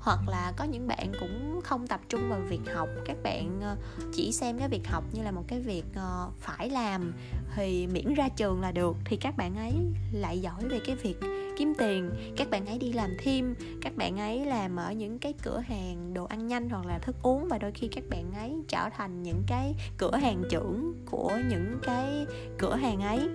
hoặc 0.00 0.28
là 0.28 0.52
có 0.56 0.64
những 0.64 0.86
bạn 0.88 1.12
cũng 1.20 1.60
không 1.64 1.86
tập 1.86 2.00
trung 2.08 2.30
vào 2.30 2.40
việc 2.40 2.60
học. 2.74 2.88
Các 3.06 3.16
bạn 3.22 3.60
ờ, 3.62 3.76
chỉ 4.12 4.32
xem 4.32 4.58
cái 4.58 4.68
việc 4.68 4.88
học 4.88 5.04
như 5.12 5.22
là 5.22 5.30
một 5.30 5.44
cái 5.48 5.60
việc 5.60 5.84
ờ, 5.94 6.30
phải 6.38 6.70
làm 6.70 7.12
thì 7.56 7.86
miễn 7.86 8.14
ra 8.14 8.28
trường 8.28 8.60
là 8.60 8.72
được. 8.72 8.96
Thì 9.04 9.16
các 9.16 9.36
bạn 9.36 9.56
ấy 9.56 9.72
lại 10.12 10.40
giỏi 10.40 10.68
về 10.68 10.80
cái 10.86 10.96
việc 10.96 11.16
kiếm 11.58 11.72
tiền. 11.78 12.10
Các 12.36 12.50
bạn 12.50 12.66
ấy 12.66 12.78
đi 12.78 12.92
làm 12.92 13.10
thêm. 13.18 13.54
Các 13.82 13.96
bạn 13.96 14.18
ấy 14.18 14.46
làm 14.46 14.76
ở 14.76 14.92
những 14.92 15.18
cái 15.18 15.34
cửa 15.42 15.58
hàng 15.58 16.14
đồ 16.14 16.24
ăn 16.24 16.46
nhanh 16.46 16.70
hoặc 16.70 16.86
là 16.86 16.98
thức 16.98 17.16
uống 17.22 17.48
và 17.48 17.58
đôi 17.58 17.72
khi 17.72 17.88
các 17.88 18.04
bạn 18.10 18.32
ấy 18.32 18.52
trở 18.68 18.88
thành 18.96 19.22
những 19.22 19.42
cái 19.46 19.74
cửa 19.98 20.16
hàng 20.16 20.42
trưởng 20.50 20.94
của 21.10 21.38
những 21.48 21.78
cái 21.82 22.26
cửa 22.58 22.74
hàng 22.74 23.00
ấy. 23.00 23.28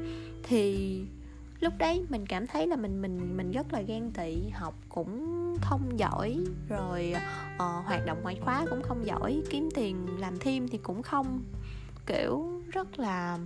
Thì 0.43 0.99
lúc 1.59 1.73
đấy 1.77 2.05
mình 2.09 2.25
cảm 2.25 2.47
thấy 2.47 2.67
là 2.67 2.75
mình 2.75 3.01
mình 3.01 3.37
mình 3.37 3.51
rất 3.51 3.73
là 3.73 3.81
ghen 3.81 4.11
tị 4.11 4.49
học 4.53 4.75
cũng 4.89 5.35
không 5.61 5.99
giỏi 5.99 6.37
rồi 6.69 7.13
uh, 7.55 7.85
hoạt 7.85 8.05
động 8.05 8.17
ngoại 8.23 8.39
khóa 8.41 8.65
cũng 8.69 8.81
không 8.81 9.05
giỏi 9.05 9.41
kiếm 9.49 9.69
tiền 9.75 10.07
làm 10.19 10.39
thêm 10.39 10.67
thì 10.67 10.77
cũng 10.77 11.03
không 11.03 11.41
kiểu 12.05 12.61
rất 12.71 12.99
là 12.99 13.37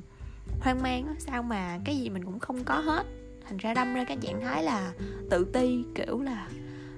hoang 0.62 0.82
mang 0.82 1.16
sao 1.20 1.44
mà 1.44 1.80
cái 1.86 1.98
gì 1.98 2.10
mình 2.10 2.26
cũng 2.26 2.40
không 2.40 2.64
có 2.64 2.80
hết. 2.80 3.06
Thành 3.48 3.58
ra 3.58 3.74
đâm 3.74 3.94
ra 3.94 4.04
cái 4.04 4.18
trạng 4.22 4.42
thái 4.42 4.64
là 4.64 4.94
tự 5.30 5.46
ti 5.54 5.84
kiểu 5.96 6.22
là 6.22 6.48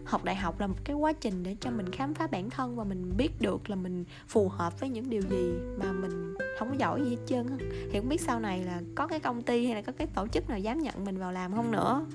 học 0.06 0.24
đại 0.24 0.36
học 0.36 0.60
là 0.60 0.68
một 0.68 0.78
cái 0.84 0.96
quá 0.96 1.14
trình 1.14 1.44
để 1.44 1.56
cho 1.60 1.72
mình 1.72 1.92
khám 1.92 2.14
phá 2.14 2.28
bản 2.28 2.50
thân 2.50 2.76
và 2.76 2.84
mình 2.84 3.18
biết 3.18 3.42
được 3.42 3.70
là 3.70 3.76
mình 3.76 4.06
phù 4.28 4.50
hợp 4.50 4.80
với 4.80 4.90
những 4.90 5.10
điều 5.10 5.22
gì 5.22 5.54
mà 5.78 5.92
mình 5.92 6.36
không 6.60 6.70
có 6.70 6.76
giỏi 6.78 7.02
gì 7.04 7.10
hết 7.10 7.22
trơn 7.26 7.48
thì 7.92 8.00
không 8.00 8.10
biết 8.10 8.22
sau 8.22 8.40
này 8.40 8.64
là 8.64 8.82
có 8.96 9.08
cái 9.08 9.20
công 9.20 9.42
ty 9.42 9.66
hay 9.66 9.76
là 9.76 9.82
có 9.82 9.92
cái 9.92 10.08
tổ 10.08 10.28
chức 10.28 10.50
nào 10.50 10.60
dám 10.60 10.80
nhận 10.80 11.06
mình 11.06 11.18
vào 11.18 11.32
làm 11.32 11.56
không 11.56 11.72
nữa. 11.72 12.06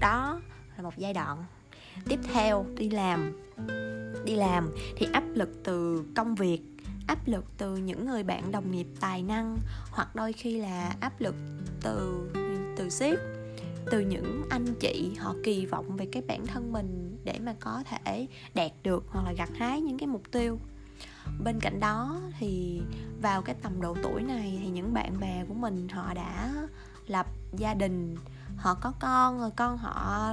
Đó 0.00 0.40
là 0.76 0.82
một 0.82 0.94
giai 0.96 1.14
đoạn. 1.14 1.44
Tiếp 2.08 2.20
theo, 2.32 2.66
đi 2.76 2.90
làm. 2.90 3.32
Đi 4.24 4.34
làm 4.34 4.70
thì 4.96 5.06
áp 5.12 5.24
lực 5.34 5.48
từ 5.64 6.04
công 6.16 6.34
việc, 6.34 6.62
áp 7.06 7.28
lực 7.28 7.44
từ 7.58 7.76
những 7.76 8.06
người 8.06 8.22
bạn 8.22 8.52
đồng 8.52 8.70
nghiệp 8.70 8.86
tài 9.00 9.22
năng, 9.22 9.58
hoặc 9.90 10.16
đôi 10.16 10.32
khi 10.32 10.60
là 10.60 10.94
áp 11.00 11.20
lực 11.20 11.34
từ 11.82 12.30
từ 12.76 12.90
sếp, 12.90 13.18
từ 13.90 14.00
những 14.00 14.42
anh 14.50 14.66
chị 14.80 15.14
họ 15.18 15.34
kỳ 15.44 15.66
vọng 15.66 15.96
về 15.96 16.06
cái 16.12 16.22
bản 16.28 16.46
thân 16.46 16.72
mình 16.72 17.05
để 17.26 17.38
mà 17.44 17.54
có 17.60 17.82
thể 17.90 18.26
đạt 18.54 18.72
được 18.82 19.04
hoặc 19.08 19.24
là 19.24 19.32
gặt 19.32 19.50
hái 19.58 19.80
những 19.80 19.98
cái 19.98 20.06
mục 20.06 20.22
tiêu. 20.32 20.58
Bên 21.44 21.60
cạnh 21.60 21.80
đó 21.80 22.20
thì 22.38 22.82
vào 23.22 23.42
cái 23.42 23.54
tầm 23.62 23.80
độ 23.80 23.96
tuổi 24.02 24.22
này 24.22 24.58
thì 24.62 24.68
những 24.68 24.94
bạn 24.94 25.20
bè 25.20 25.44
của 25.48 25.54
mình 25.54 25.88
họ 25.88 26.14
đã 26.14 26.52
lập 27.06 27.26
gia 27.52 27.74
đình 27.74 28.16
họ 28.56 28.74
có 28.74 28.92
con 29.00 29.40
rồi 29.40 29.50
con 29.56 29.78
họ 29.78 30.30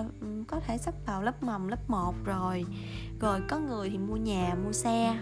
có 0.48 0.60
thể 0.60 0.78
sắp 0.78 0.94
vào 1.06 1.22
lớp 1.22 1.44
mầm 1.44 1.68
lớp 1.68 1.90
1 1.90 2.16
rồi. 2.26 2.66
Rồi 3.20 3.42
có 3.50 3.60
người 3.60 3.90
thì 3.90 3.98
mua 3.98 4.16
nhà 4.16 4.56
mua 4.66 4.72
xe. 4.72 5.20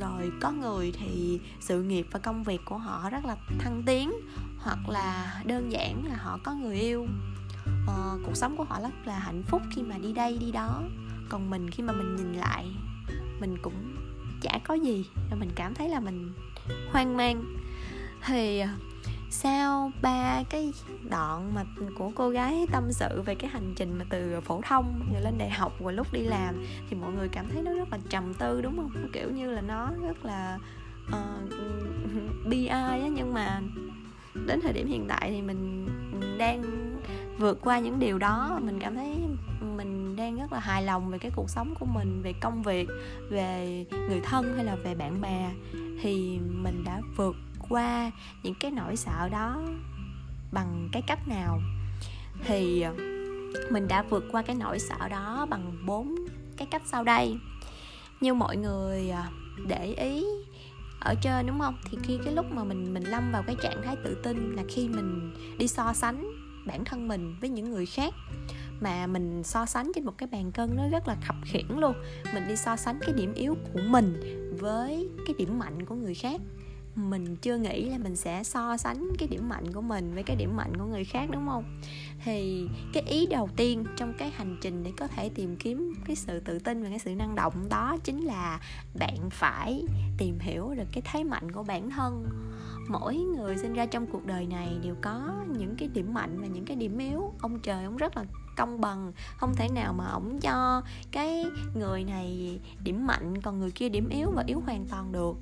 Rồi 0.00 0.30
có 0.40 0.50
người 0.50 0.92
thì 0.98 1.40
sự 1.60 1.82
nghiệp 1.82 2.06
và 2.12 2.18
công 2.18 2.42
việc 2.42 2.60
của 2.64 2.78
họ 2.78 3.10
rất 3.10 3.24
là 3.24 3.36
thăng 3.58 3.82
tiến 3.86 4.12
hoặc 4.58 4.88
là 4.88 5.42
đơn 5.46 5.72
giản 5.72 6.06
là 6.06 6.16
họ 6.16 6.38
có 6.44 6.54
người 6.54 6.80
yêu. 6.80 7.06
Ờ, 7.86 8.18
cuộc 8.26 8.36
sống 8.36 8.56
của 8.56 8.64
họ 8.64 8.80
rất 8.80 8.92
là 9.04 9.18
hạnh 9.18 9.42
phúc 9.42 9.62
khi 9.74 9.82
mà 9.82 9.98
đi 9.98 10.12
đây 10.12 10.38
đi 10.38 10.52
đó 10.52 10.82
còn 11.28 11.50
mình 11.50 11.70
khi 11.70 11.82
mà 11.82 11.92
mình 11.92 12.16
nhìn 12.16 12.32
lại 12.32 12.66
mình 13.40 13.56
cũng 13.62 13.96
chả 14.40 14.58
có 14.64 14.74
gì 14.74 15.06
và 15.30 15.36
mình 15.36 15.50
cảm 15.54 15.74
thấy 15.74 15.88
là 15.88 16.00
mình 16.00 16.32
hoang 16.92 17.16
mang. 17.16 17.44
Thì 18.26 18.58
ờ, 18.58 18.68
sau 19.30 19.92
ba 20.02 20.42
cái 20.50 20.72
đoạn 21.10 21.54
mà 21.54 21.64
của 21.98 22.10
cô 22.14 22.30
gái 22.30 22.66
tâm 22.72 22.92
sự 22.92 23.22
về 23.22 23.34
cái 23.34 23.50
hành 23.50 23.74
trình 23.76 23.98
mà 23.98 24.04
từ 24.10 24.40
phổ 24.40 24.60
thông 24.64 25.08
rồi 25.12 25.22
lên 25.22 25.38
đại 25.38 25.50
học 25.50 25.72
và 25.80 25.92
lúc 25.92 26.12
đi 26.12 26.20
làm 26.20 26.64
thì 26.90 26.96
mọi 26.96 27.12
người 27.12 27.28
cảm 27.28 27.46
thấy 27.52 27.62
nó 27.62 27.72
rất 27.72 27.92
là 27.92 27.98
trầm 28.08 28.34
tư 28.34 28.60
đúng 28.60 28.76
không? 28.76 29.08
Kiểu 29.12 29.30
như 29.30 29.50
là 29.50 29.60
nó 29.60 29.90
rất 30.02 30.24
là 30.24 30.58
uh, 31.08 31.52
bi 32.48 32.66
ai 32.66 33.00
á 33.00 33.08
nhưng 33.08 33.34
mà 33.34 33.60
đến 34.46 34.60
thời 34.62 34.72
điểm 34.72 34.86
hiện 34.86 35.06
tại 35.08 35.30
thì 35.30 35.42
mình 35.42 35.88
đang 36.38 36.62
vượt 37.38 37.58
qua 37.60 37.78
những 37.78 37.98
điều 37.98 38.18
đó. 38.18 38.58
Mình 38.62 38.80
cảm 38.80 38.94
thấy 38.94 39.16
mình 39.76 39.95
đang 40.16 40.38
rất 40.38 40.52
là 40.52 40.58
hài 40.58 40.82
lòng 40.82 41.10
về 41.10 41.18
cái 41.18 41.30
cuộc 41.34 41.50
sống 41.50 41.74
của 41.80 41.86
mình, 41.86 42.22
về 42.22 42.32
công 42.32 42.62
việc, 42.62 42.88
về 43.30 43.84
người 43.90 44.20
thân 44.20 44.54
hay 44.56 44.64
là 44.64 44.76
về 44.76 44.94
bạn 44.94 45.20
bè, 45.20 45.50
thì 46.00 46.38
mình 46.38 46.84
đã 46.84 47.00
vượt 47.16 47.36
qua 47.68 48.10
những 48.42 48.54
cái 48.60 48.70
nỗi 48.70 48.96
sợ 48.96 49.28
đó 49.32 49.62
bằng 50.52 50.88
cái 50.92 51.02
cách 51.06 51.28
nào? 51.28 51.60
Thì 52.44 52.80
ờ, 52.80 52.94
mình 53.70 53.88
đã 53.88 54.02
vượt 54.02 54.24
qua 54.32 54.42
cái 54.42 54.56
nỗi 54.56 54.78
sợ 54.78 55.08
đó 55.08 55.46
bằng 55.50 55.86
bốn 55.86 56.14
cái 56.56 56.68
cách 56.70 56.82
sau 56.86 57.04
đây. 57.04 57.38
Như 58.20 58.34
mọi 58.34 58.56
người 58.56 59.10
ờ, 59.10 59.22
để 59.66 59.84
ý 59.86 60.24
ở 61.00 61.14
trên, 61.22 61.46
đúng 61.46 61.58
không? 61.58 61.76
Thì 61.90 61.98
khi 62.02 62.18
cái 62.24 62.34
lúc 62.34 62.46
mà 62.52 62.64
mình 62.64 62.94
mình 62.94 63.04
lâm 63.04 63.32
vào 63.32 63.42
cái 63.46 63.56
trạng 63.62 63.82
thái 63.84 63.96
tự 64.04 64.14
tin 64.22 64.56
là 64.56 64.62
khi 64.68 64.88
mình 64.88 65.34
đi 65.58 65.68
so 65.68 65.92
sánh 65.92 66.30
bản 66.66 66.84
thân 66.84 67.08
mình 67.08 67.36
với 67.40 67.50
những 67.50 67.70
người 67.70 67.86
khác 67.86 68.14
mà 68.80 69.06
mình 69.06 69.42
so 69.42 69.66
sánh 69.66 69.92
trên 69.94 70.04
một 70.04 70.18
cái 70.18 70.28
bàn 70.32 70.52
cân 70.52 70.76
nó 70.76 70.88
rất 70.88 71.08
là 71.08 71.16
khập 71.26 71.36
khiển 71.44 71.66
luôn. 71.68 71.94
Mình 72.34 72.48
đi 72.48 72.56
so 72.56 72.76
sánh 72.76 72.98
cái 73.00 73.12
điểm 73.12 73.34
yếu 73.34 73.56
của 73.72 73.80
mình 73.88 74.14
với 74.60 75.08
cái 75.26 75.34
điểm 75.38 75.58
mạnh 75.58 75.86
của 75.86 75.94
người 75.94 76.14
khác. 76.14 76.40
Mình 76.94 77.36
chưa 77.36 77.56
nghĩ 77.56 77.84
là 77.84 77.98
mình 77.98 78.16
sẽ 78.16 78.44
so 78.44 78.76
sánh 78.76 79.08
cái 79.18 79.28
điểm 79.28 79.48
mạnh 79.48 79.72
của 79.72 79.80
mình 79.80 80.14
với 80.14 80.22
cái 80.22 80.36
điểm 80.36 80.56
mạnh 80.56 80.76
của 80.78 80.84
người 80.84 81.04
khác, 81.04 81.28
đúng 81.32 81.46
không? 81.46 81.80
Thì 82.24 82.68
cái 82.92 83.02
ý 83.02 83.26
đầu 83.26 83.48
tiên 83.56 83.84
trong 83.96 84.14
cái 84.18 84.30
hành 84.30 84.56
trình 84.60 84.82
để 84.82 84.92
có 84.96 85.06
thể 85.06 85.28
tìm 85.28 85.56
kiếm 85.56 85.94
cái 86.06 86.16
sự 86.16 86.40
tự 86.40 86.58
tin 86.58 86.82
và 86.82 86.88
cái 86.88 86.98
sự 86.98 87.14
năng 87.14 87.34
động 87.34 87.68
đó 87.68 87.96
chính 88.04 88.24
là 88.24 88.60
bạn 88.98 89.30
phải 89.30 89.84
tìm 90.18 90.38
hiểu 90.38 90.74
được 90.74 90.86
cái 90.92 91.02
thế 91.12 91.24
mạnh 91.24 91.52
của 91.52 91.62
bản 91.62 91.90
thân. 91.90 92.28
Mỗi 92.88 93.16
người 93.16 93.56
sinh 93.56 93.74
ra 93.74 93.86
trong 93.86 94.06
cuộc 94.06 94.26
đời 94.26 94.46
này 94.46 94.78
đều 94.82 94.94
có 95.02 95.44
những 95.58 95.76
cái 95.78 95.88
điểm 95.88 96.14
mạnh 96.14 96.40
và 96.40 96.46
những 96.46 96.64
cái 96.64 96.76
điểm 96.76 96.98
yếu. 96.98 97.32
Ông 97.40 97.60
trời 97.60 97.84
ông 97.84 97.96
rất 97.96 98.16
là 98.16 98.24
công 98.56 98.80
bằng 98.80 99.12
không 99.36 99.54
thể 99.56 99.68
nào 99.68 99.92
mà 99.92 100.06
ổng 100.06 100.40
cho 100.40 100.82
cái 101.12 101.44
người 101.74 102.04
này 102.04 102.58
điểm 102.84 103.06
mạnh 103.06 103.42
còn 103.42 103.60
người 103.60 103.70
kia 103.70 103.88
điểm 103.88 104.08
yếu 104.08 104.30
và 104.30 104.44
yếu 104.46 104.60
hoàn 104.60 104.86
toàn 104.86 105.12
được. 105.12 105.36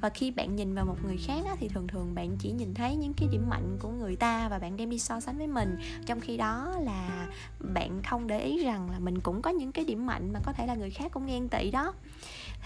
Và 0.00 0.08
khi 0.08 0.30
bạn 0.30 0.56
nhìn 0.56 0.74
vào 0.74 0.84
một 0.84 0.96
người 1.04 1.16
khác 1.16 1.44
á, 1.46 1.56
thì 1.58 1.68
thường 1.68 1.86
thường 1.86 2.14
bạn 2.14 2.36
chỉ 2.38 2.52
nhìn 2.52 2.74
thấy 2.74 2.96
những 2.96 3.12
cái 3.16 3.28
điểm 3.32 3.48
mạnh 3.48 3.76
của 3.80 3.88
người 3.88 4.16
ta 4.16 4.48
và 4.48 4.58
bạn 4.58 4.76
đem 4.76 4.90
đi 4.90 4.98
so 4.98 5.20
sánh 5.20 5.38
với 5.38 5.46
mình. 5.46 5.78
Trong 6.06 6.20
khi 6.20 6.36
đó 6.36 6.74
là 6.80 7.28
bạn 7.74 8.02
không 8.02 8.26
để 8.26 8.40
ý 8.40 8.64
rằng 8.64 8.90
là 8.90 8.98
mình 8.98 9.20
cũng 9.20 9.42
có 9.42 9.50
những 9.50 9.72
cái 9.72 9.84
điểm 9.84 10.06
mạnh 10.06 10.32
mà 10.32 10.40
có 10.44 10.52
thể 10.52 10.66
là 10.66 10.74
người 10.74 10.90
khác 10.90 11.12
cũng 11.12 11.26
ghen 11.26 11.48
tị 11.48 11.70
đó. 11.70 11.94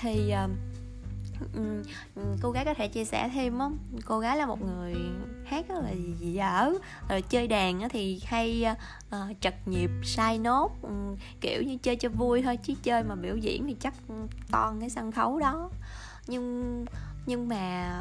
Thì 0.00 0.32
uh, 0.44 0.50
Ừ, 1.54 1.82
ừ, 2.14 2.22
cô 2.42 2.50
gái 2.50 2.64
có 2.64 2.74
thể 2.74 2.88
chia 2.88 3.04
sẻ 3.04 3.30
thêm 3.34 3.58
không? 3.58 3.78
Cô 4.04 4.18
gái 4.18 4.36
là 4.36 4.46
một 4.46 4.62
người 4.62 4.94
hát 5.44 5.68
rất 5.68 5.74
là 5.84 5.92
dở. 6.20 6.72
Rồi 7.08 7.22
chơi 7.22 7.46
đàn 7.46 7.88
thì 7.88 8.20
hay 8.24 8.64
uh, 9.08 9.36
trật 9.40 9.54
nhịp 9.68 9.90
sai 10.04 10.38
nốt 10.38 10.70
um, 10.82 11.16
kiểu 11.40 11.62
như 11.62 11.76
chơi 11.82 11.96
cho 11.96 12.08
vui 12.08 12.42
thôi 12.42 12.56
chứ 12.56 12.74
chơi 12.82 13.02
mà 13.02 13.14
biểu 13.14 13.36
diễn 13.36 13.66
thì 13.66 13.76
chắc 13.80 13.94
toàn 14.50 14.80
cái 14.80 14.90
sân 14.90 15.12
khấu 15.12 15.38
đó. 15.38 15.70
Nhưng 16.26 16.84
nhưng 17.26 17.48
mà 17.48 17.92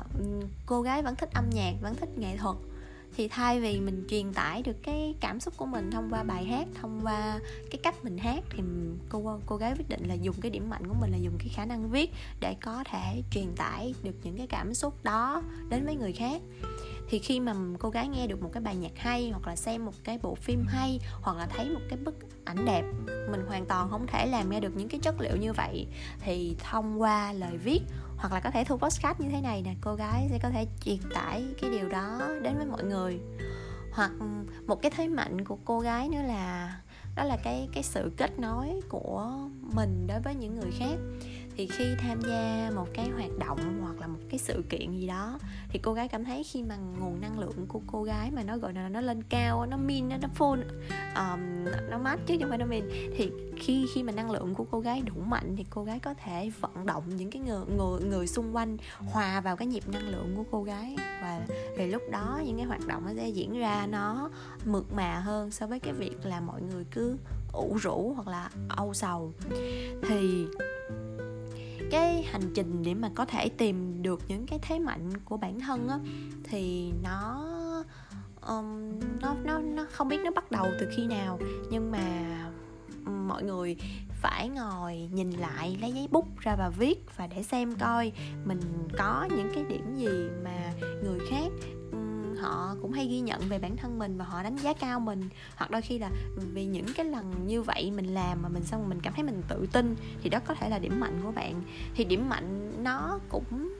cô 0.65 0.81
gái 0.81 1.03
vẫn 1.03 1.15
thích 1.15 1.29
âm 1.33 1.49
nhạc 1.49 1.73
vẫn 1.81 1.95
thích 1.95 2.09
nghệ 2.17 2.37
thuật 2.37 2.55
thì 3.17 3.27
thay 3.27 3.61
vì 3.61 3.79
mình 3.79 4.05
truyền 4.09 4.33
tải 4.33 4.61
được 4.61 4.83
cái 4.83 5.15
cảm 5.19 5.39
xúc 5.39 5.53
của 5.57 5.65
mình 5.65 5.91
thông 5.91 6.09
qua 6.11 6.23
bài 6.23 6.45
hát, 6.45 6.67
thông 6.81 6.99
qua 7.03 7.39
cái 7.71 7.79
cách 7.83 7.95
mình 8.03 8.17
hát, 8.17 8.43
thì 8.49 8.63
cô 9.09 9.39
cô 9.45 9.57
gái 9.57 9.73
quyết 9.77 9.89
định 9.89 10.07
là 10.07 10.13
dùng 10.13 10.35
cái 10.41 10.51
điểm 10.51 10.69
mạnh 10.69 10.87
của 10.87 10.95
mình 11.01 11.11
là 11.11 11.17
dùng 11.17 11.37
cái 11.37 11.47
khả 11.49 11.65
năng 11.65 11.89
viết 11.89 12.11
để 12.39 12.55
có 12.61 12.83
thể 12.91 13.23
truyền 13.31 13.55
tải 13.55 13.93
được 14.03 14.15
những 14.23 14.37
cái 14.37 14.47
cảm 14.47 14.73
xúc 14.73 15.03
đó 15.03 15.43
đến 15.69 15.85
với 15.85 15.95
người 15.95 16.13
khác 16.13 16.41
thì 17.09 17.19
khi 17.19 17.39
mà 17.39 17.53
cô 17.79 17.89
gái 17.89 18.07
nghe 18.07 18.27
được 18.27 18.41
một 18.41 18.49
cái 18.53 18.63
bài 18.63 18.75
nhạc 18.75 18.97
hay 18.97 19.29
hoặc 19.29 19.47
là 19.47 19.55
xem 19.55 19.85
một 19.85 19.93
cái 20.03 20.19
bộ 20.21 20.35
phim 20.35 20.65
hay 20.67 20.99
hoặc 21.21 21.37
là 21.37 21.45
thấy 21.45 21.69
một 21.69 21.81
cái 21.89 21.99
bức 22.05 22.15
ảnh 22.45 22.65
đẹp 22.65 22.83
mình 23.31 23.41
hoàn 23.47 23.65
toàn 23.65 23.89
không 23.89 24.07
thể 24.07 24.25
làm 24.25 24.49
ra 24.49 24.59
được 24.59 24.75
những 24.75 24.89
cái 24.89 24.99
chất 24.99 25.21
liệu 25.21 25.35
như 25.35 25.53
vậy. 25.53 25.87
Thì 26.19 26.55
thông 26.59 27.01
qua 27.01 27.33
lời 27.33 27.57
viết 27.57 27.81
hoặc 28.17 28.33
là 28.33 28.39
có 28.39 28.51
thể 28.51 28.63
thu 28.63 28.77
postcard 28.77 29.19
như 29.19 29.29
thế 29.29 29.41
này 29.41 29.61
nè 29.61 29.73
cô 29.81 29.95
gái 29.95 30.27
sẽ 30.31 30.39
có 30.43 30.49
thể 30.49 30.67
truyền 30.85 30.99
tải 31.13 31.45
cái 31.61 31.69
điều 31.69 31.89
đó 31.89 32.21
đến 32.43 32.57
với 32.57 32.65
mọi 32.65 32.83
người. 32.83 33.19
Hoặc 33.93 34.11
một 34.65 34.81
cái 34.81 34.91
thế 34.95 35.07
mạnh 35.07 35.45
của 35.45 35.57
cô 35.65 35.79
gái 35.79 36.09
nữa 36.09 36.21
là 36.21 36.77
đó 37.15 37.23
là 37.23 37.37
cái 37.43 37.69
cái 37.73 37.83
sự 37.83 38.11
kết 38.17 38.39
nối 38.39 38.81
của 38.89 39.31
mình 39.61 40.07
đối 40.07 40.19
với 40.19 40.35
những 40.35 40.59
người 40.59 40.71
khác 40.79 40.95
thì 41.61 41.67
khi 41.67 41.95
tham 41.97 42.21
gia 42.21 42.71
một 42.75 42.87
cái 42.93 43.09
hoạt 43.09 43.39
động 43.39 43.59
hoặc 43.81 43.99
là 43.99 44.07
một 44.07 44.19
cái 44.29 44.39
sự 44.39 44.63
kiện 44.69 44.99
gì 44.99 45.07
đó 45.07 45.39
thì 45.69 45.79
cô 45.79 45.93
gái 45.93 46.07
cảm 46.07 46.25
thấy 46.25 46.43
khi 46.43 46.63
mà 46.63 46.75
nguồn 46.75 47.21
năng 47.21 47.39
lượng 47.39 47.65
của 47.67 47.81
cô 47.87 48.03
gái 48.03 48.31
mà 48.31 48.43
nó 48.43 48.57
gọi 48.57 48.73
là 48.73 48.89
nó 48.89 49.01
lên 49.01 49.23
cao 49.23 49.65
nó 49.65 49.77
min 49.77 50.09
nó 50.09 50.17
full 50.37 50.63
um, 51.15 51.65
nó 51.89 51.97
mát 51.97 52.19
chứ 52.25 52.37
không 52.41 52.49
phải 52.49 52.57
nó 52.57 52.65
min 52.65 52.85
thì 53.15 53.31
khi 53.61 53.87
khi 53.93 54.03
mà 54.03 54.11
năng 54.11 54.31
lượng 54.31 54.55
của 54.55 54.65
cô 54.71 54.79
gái 54.79 55.01
đủ 55.01 55.21
mạnh 55.27 55.55
thì 55.57 55.65
cô 55.69 55.83
gái 55.83 55.99
có 55.99 56.13
thể 56.13 56.51
vận 56.59 56.85
động 56.85 57.03
những 57.17 57.31
cái 57.31 57.41
người 57.41 57.65
người 57.77 58.01
người 58.01 58.27
xung 58.27 58.55
quanh 58.55 58.77
hòa 58.97 59.41
vào 59.41 59.55
cái 59.55 59.67
nhịp 59.67 59.83
năng 59.87 60.07
lượng 60.07 60.33
của 60.35 60.43
cô 60.51 60.63
gái. 60.63 60.95
Và 61.21 61.41
thì 61.77 61.87
lúc 61.87 62.01
đó 62.11 62.41
những 62.45 62.57
cái 62.57 62.65
hoạt 62.65 62.87
động 62.87 63.05
nó 63.05 63.11
sẽ 63.15 63.29
diễn 63.29 63.59
ra 63.59 63.87
nó 63.87 64.29
mượt 64.65 64.93
mà 64.93 65.19
hơn 65.19 65.51
so 65.51 65.67
với 65.67 65.79
cái 65.79 65.93
việc 65.93 66.25
là 66.25 66.41
mọi 66.41 66.61
người 66.61 66.85
cứ 66.91 67.17
ủ 67.53 67.77
rũ 67.81 68.13
hoặc 68.15 68.27
là 68.27 68.49
âu 68.69 68.93
sầu. 68.93 69.33
Thì 70.07 70.45
cái 71.91 72.23
hành 72.23 72.51
trình 72.55 72.83
để 72.83 72.93
mà 72.93 73.09
có 73.15 73.25
thể 73.25 73.49
tìm 73.49 74.03
được 74.03 74.21
những 74.27 74.45
cái 74.45 74.59
thế 74.61 74.79
mạnh 74.79 75.09
của 75.25 75.37
bản 75.37 75.59
thân 75.59 75.87
á 75.87 75.99
thì 76.43 76.91
nó 77.03 77.47
um, 78.47 78.99
nó 79.21 79.35
nó 79.43 79.59
nó 79.59 79.85
không 79.91 80.07
biết 80.07 80.19
nó 80.23 80.31
bắt 80.31 80.51
đầu 80.51 80.65
từ 80.79 80.89
khi 80.95 81.07
nào. 81.07 81.39
Nhưng 81.71 81.91
mà 81.91 82.27
mọi 83.27 83.43
người 83.43 83.75
phải 84.21 84.49
ngồi 84.49 85.09
nhìn 85.11 85.31
lại 85.31 85.77
lấy 85.81 85.91
giấy 85.91 86.07
bút 86.11 86.39
ra 86.39 86.55
và 86.55 86.69
viết 86.69 86.97
và 87.17 87.27
để 87.27 87.43
xem 87.43 87.75
coi 87.75 88.11
mình 88.45 88.61
có 88.97 89.27
những 89.37 89.51
cái 89.55 89.63
điểm 89.69 89.95
gì 89.95 90.29
mà 90.43 90.73
người 91.03 91.19
khác 91.29 91.51
họ 92.41 92.75
cũng 92.81 92.91
hay 92.91 93.07
ghi 93.07 93.19
nhận 93.19 93.41
về 93.49 93.59
bản 93.59 93.77
thân 93.77 93.99
mình 93.99 94.17
và 94.17 94.25
họ 94.25 94.43
đánh 94.43 94.55
giá 94.55 94.73
cao 94.73 94.99
mình. 94.99 95.29
Hoặc 95.55 95.71
đôi 95.71 95.81
khi 95.81 95.99
là 95.99 96.09
vì 96.53 96.65
những 96.65 96.85
cái 96.95 97.05
lần 97.05 97.47
như 97.47 97.61
vậy 97.61 97.91
mình 97.91 98.13
làm 98.13 98.41
mà 98.41 98.49
mình 98.49 98.63
xong 98.63 98.89
mình 98.89 98.99
cảm 99.01 99.13
thấy 99.13 99.23
mình 99.23 99.41
tự 99.47 99.67
tin, 99.71 99.95
thì 100.23 100.29
đó 100.29 100.39
có 100.45 100.53
thể 100.53 100.69
là 100.69 100.79
điểm 100.79 100.99
mạnh 100.99 101.21
của 101.23 101.31
bạn. 101.31 101.61
Thì 101.95 102.03
điểm 102.03 102.29
mạnh 102.29 102.73
nó 102.83 103.19
cũng 103.29 103.73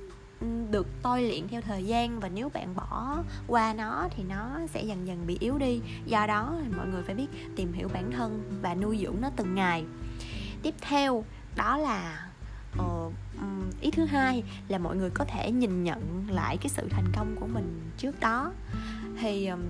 được 0.72 0.88
tôi 1.02 1.22
luyện 1.22 1.48
theo 1.48 1.62
thời 1.62 1.84
gian 1.84 2.20
và 2.20 2.30
nếu 2.30 2.50
bạn 2.50 2.76
bỏ 2.76 3.18
qua 3.48 3.74
nó 3.74 4.08
thì 4.16 4.24
nó 4.24 4.60
sẽ 4.68 4.84
dần 4.84 5.08
dần 5.08 5.28
bị 5.28 5.38
yếu 5.40 5.58
đi. 5.58 5.82
Do 6.06 6.28
đó 6.28 6.56
mọi 6.78 6.88
người 6.88 7.04
phải 7.04 7.16
biết 7.16 7.28
tìm 7.56 7.74
hiểu 7.74 7.90
bản 7.94 8.12
thân 8.12 8.60
và 8.62 8.76
nuôi 8.76 8.98
dưỡng 9.02 9.16
nó 9.22 9.30
từng 9.36 9.56
ngày. 9.56 9.86
Tiếp 10.64 10.76
theo, 10.82 11.24
đó 11.56 11.78
là 11.78 12.31
Ờ, 12.78 13.10
ý 13.82 13.92
thứ 13.92 14.06
hai 14.06 14.44
là 14.68 14.78
mọi 14.78 14.96
người 14.96 15.10
có 15.10 15.26
thể 15.26 15.52
nhìn 15.52 15.84
nhận 15.84 16.28
lại 16.30 16.58
cái 16.58 16.70
sự 16.70 16.88
thành 16.90 17.12
công 17.16 17.36
của 17.40 17.48
mình 17.48 17.92
trước 17.98 18.20
đó. 18.20 18.52
Thì 19.20 19.48
um, 19.48 19.62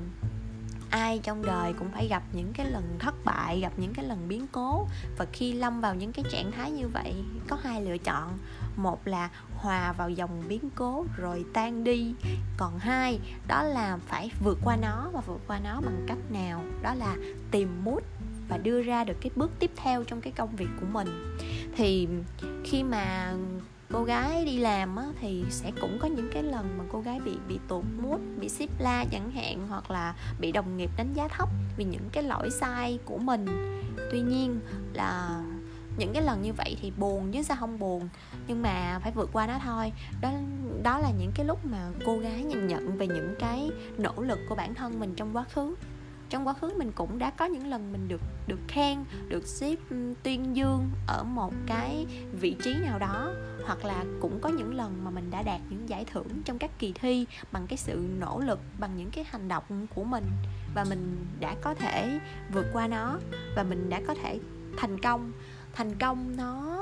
ai 0.90 1.20
trong 1.24 1.46
đời 1.46 1.74
cũng 1.74 1.92
phải 1.92 2.08
gặp 2.08 2.24
những 2.34 2.54
cái 2.54 2.66
lần 2.66 2.96
thất 3.00 3.16
bại 3.26 3.60
gặp 3.60 3.72
những 3.78 3.94
cái 3.94 4.06
lần 4.06 4.28
biến 4.28 4.48
cố. 4.52 4.88
Và 5.18 5.26
khi 5.34 5.54
lâm 5.54 5.82
vào 5.82 5.96
những 5.96 6.12
cái 6.12 6.26
trạng 6.32 6.52
thái 6.52 6.72
như 6.72 6.88
vậy 6.88 7.16
có 7.48 7.58
hai 7.64 7.82
lựa 7.82 7.98
chọn. 7.98 8.38
Một 8.76 9.08
là 9.08 9.30
hòa 9.56 9.94
vào 9.94 10.10
dòng 10.10 10.44
biến 10.48 10.70
cố 10.76 11.06
rồi 11.18 11.46
tan 11.54 11.84
đi. 11.84 12.14
Còn 12.58 12.80
hai 12.80 13.20
đó 13.48 13.64
là 13.64 13.98
phải 14.08 14.32
vượt 14.44 14.58
qua 14.64 14.76
nó 14.82 15.10
và 15.14 15.22
vượt 15.22 15.42
qua 15.48 15.60
nó 15.64 15.82
bằng 15.82 16.06
cách 16.08 16.32
nào? 16.32 16.64
Đó 16.82 16.94
là 16.94 17.16
tìm 17.52 17.84
mút 17.84 18.04
và 18.50 18.58
đưa 18.58 18.82
ra 18.82 19.04
được 19.04 19.18
cái 19.22 19.32
bước 19.36 19.52
tiếp 19.60 19.72
theo 19.76 20.04
trong 20.04 20.22
cái 20.22 20.34
công 20.34 20.56
việc 20.56 20.70
của 20.80 20.86
mình 20.92 21.38
thì 21.76 22.08
khi 22.64 22.84
mà 22.84 23.34
cô 23.94 24.04
gái 24.04 24.46
đi 24.46 24.58
làm 24.58 24.96
á, 24.96 25.06
thì 25.22 25.44
sẽ 25.50 25.72
cũng 25.82 25.98
có 26.02 26.08
những 26.08 26.30
cái 26.34 26.44
lần 26.44 26.78
mà 26.78 26.84
cô 26.92 27.02
gái 27.02 27.20
bị 27.20 27.32
bị 27.48 27.60
tụt 27.68 27.86
mút 28.02 28.20
bị 28.40 28.50
xếp 28.50 28.68
la 28.80 29.06
chẳng 29.12 29.32
hạn 29.32 29.68
hoặc 29.68 29.92
là 29.92 30.16
bị 30.40 30.52
đồng 30.52 30.78
nghiệp 30.78 30.90
đánh 30.98 31.14
giá 31.14 31.28
thấp 31.28 31.50
vì 31.78 31.84
những 31.84 32.10
cái 32.12 32.24
lỗi 32.24 32.50
sai 32.52 33.00
của 33.06 33.18
mình. 33.18 33.46
Tuy 34.12 34.22
nhiên 34.22 34.60
là 34.94 35.42
những 35.98 36.14
cái 36.14 36.24
lần 36.24 36.42
như 36.42 36.54
vậy 36.54 36.78
thì 36.82 36.92
buồn 36.98 37.32
chứ 37.32 37.42
sao 37.42 37.58
không 37.60 37.80
buồn. 37.80 38.10
Nhưng 38.48 38.62
mà 38.62 39.00
phải 39.04 39.12
vượt 39.12 39.30
qua 39.34 39.48
nó 39.48 39.60
thôi. 39.64 39.92
Đó 40.22 40.32
đó 40.84 41.00
là 41.00 41.12
những 41.20 41.32
cái 41.36 41.46
lúc 41.46 41.66
mà 41.66 41.90
cô 42.06 42.18
gái 42.18 42.44
nhìn 42.44 42.68
nhận 42.68 42.98
về 42.98 43.08
những 43.08 43.36
cái 43.40 43.70
nỗ 43.98 44.14
lực 44.18 44.40
của 44.50 44.56
bản 44.56 44.76
thân 44.76 45.00
mình 45.00 45.14
trong 45.16 45.36
quá 45.36 45.46
khứ 45.54 45.76
trong 46.32 46.48
quá 46.48 46.54
khứ 46.54 46.74
mình 46.78 46.92
cũng 46.96 47.20
đã 47.20 47.30
có 47.30 47.46
những 47.46 47.68
lần 47.68 47.92
mình 47.92 48.08
được 48.08 48.22
được 48.48 48.60
khen, 48.68 48.98
được 49.28 49.48
xếp 49.48 49.76
ừ, 49.90 50.14
tuyên 50.24 50.56
dương 50.56 50.90
ở 51.08 51.24
một 51.24 51.54
cái 51.68 52.06
vị 52.40 52.56
trí 52.64 52.74
nào 52.74 53.00
đó. 53.00 53.34
Hoặc 53.66 53.86
là 53.86 54.06
cũng 54.22 54.40
có 54.42 54.50
những 54.50 54.74
lần 54.74 55.04
mà 55.04 55.12
mình 55.12 55.32
đã 55.32 55.44
đạt 55.44 55.62
những 55.70 55.90
giải 55.90 56.06
thưởng 56.06 56.28
trong 56.46 56.58
các 56.58 56.72
kỳ 56.80 56.94
thi 56.94 57.26
bằng 57.52 57.68
cái 57.68 57.78
sự 57.78 58.06
nỗ 58.20 58.40
lực, 58.40 58.60
bằng 58.80 58.98
những 58.98 59.12
cái 59.12 59.24
hành 59.24 59.48
động 59.48 59.88
của 59.96 60.04
mình. 60.04 60.24
Và 60.76 60.84
mình 60.84 61.26
đã 61.40 61.56
có 61.62 61.74
thể 61.74 62.20
vượt 62.54 62.66
qua 62.74 62.88
nó, 62.88 63.20
và 63.56 63.64
mình 63.64 63.90
đã 63.90 64.02
có 64.08 64.16
thể 64.24 64.40
thành 64.78 65.02
công. 65.02 65.32
Thành 65.74 65.98
công 65.98 66.38
nó 66.38 66.80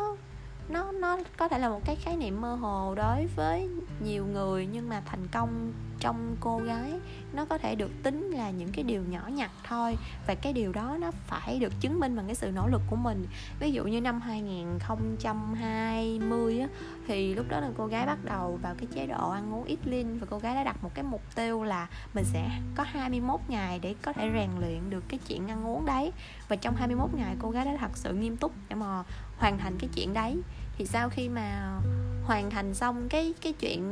nó 0.70 0.92
nó 0.92 1.18
có 1.38 1.48
thể 1.48 1.60
là 1.60 1.70
một 1.70 1.82
cái 1.86 1.96
khái 1.96 2.18
niệm 2.18 2.42
mơ 2.42 2.56
hồ 2.56 2.96
đối 2.96 3.28
với 3.36 3.70
nhiều 4.04 4.26
người, 4.26 4.68
nhưng 4.72 4.90
mà 4.90 5.02
thành 5.06 5.28
công 5.28 5.74
trong 6.00 6.36
cô 6.40 6.58
gái 6.58 6.94
nó 7.34 7.46
có 7.46 7.58
thể 7.58 7.76
được 7.76 7.92
tính 8.04 8.32
là 8.32 8.50
những 8.50 8.72
cái 8.72 8.84
điều 8.84 9.04
nhỏ 9.04 9.30
nhặt 9.34 9.52
thôi. 9.64 9.98
Và 10.28 10.36
cái 10.36 10.54
điều 10.54 10.72
đó 10.72 10.98
nó 11.00 11.12
phải 11.12 11.60
được 11.60 11.74
chứng 11.80 12.00
minh 12.00 12.16
bằng 12.16 12.26
cái 12.26 12.36
sự 12.36 12.52
nỗ 12.52 12.68
lực 12.68 12.82
của 12.90 12.96
mình. 12.96 13.28
Ví 13.60 13.72
dụ 13.72 13.84
như 13.84 14.02
năm 14.02 14.22
2020 14.22 16.60
á, 16.60 16.68
thì 17.08 17.36
lúc 17.36 17.46
đó 17.50 17.60
là 17.60 17.70
cô 17.78 17.86
gái 17.86 18.06
bắt 18.06 18.26
đầu 18.26 18.60
vào 18.62 18.76
cái 18.78 18.88
chế 18.96 19.08
độ 19.08 19.30
ăn 19.30 19.54
uống 19.54 19.64
ít 19.64 19.80
linh 19.86 20.20
và 20.20 20.28
cô 20.30 20.40
gái 20.40 20.56
đã 20.56 20.64
đặt 20.64 20.84
một 20.84 20.92
cái 20.94 21.04
mục 21.04 21.22
tiêu 21.36 21.64
là 21.64 21.88
mình 22.14 22.26
sẽ 22.26 22.50
có 22.76 22.84
21 22.84 23.40
ngày 23.48 23.80
để 23.80 23.96
có 24.02 24.14
thể 24.14 24.30
rèn 24.34 24.50
luyện 24.60 24.90
được 24.90 25.04
cái 25.08 25.20
chuyện 25.28 25.48
ăn 25.48 25.68
uống 25.68 25.86
đấy. 25.86 26.12
Và 26.48 26.56
trong 26.56 26.76
21 26.76 27.10
ngày 27.14 27.36
cô 27.40 27.50
gái 27.50 27.66
đã 27.66 27.78
thật 27.80 27.98
sự 27.98 28.14
nghiêm 28.14 28.38
túc 28.38 28.52
để 28.70 28.76
mà 28.76 29.04
hoàn 29.38 29.58
thành 29.58 29.78
cái 29.80 29.90
chuyện 29.96 30.14
đấy 30.14 30.38
thì 30.80 30.86
sau 30.86 31.10
khi 31.10 31.30
mà 31.30 31.80
hoàn 32.24 32.50
thành 32.50 32.74
xong 32.74 33.10
cái 33.10 33.34
cái 33.42 33.54
chuyện 33.54 33.84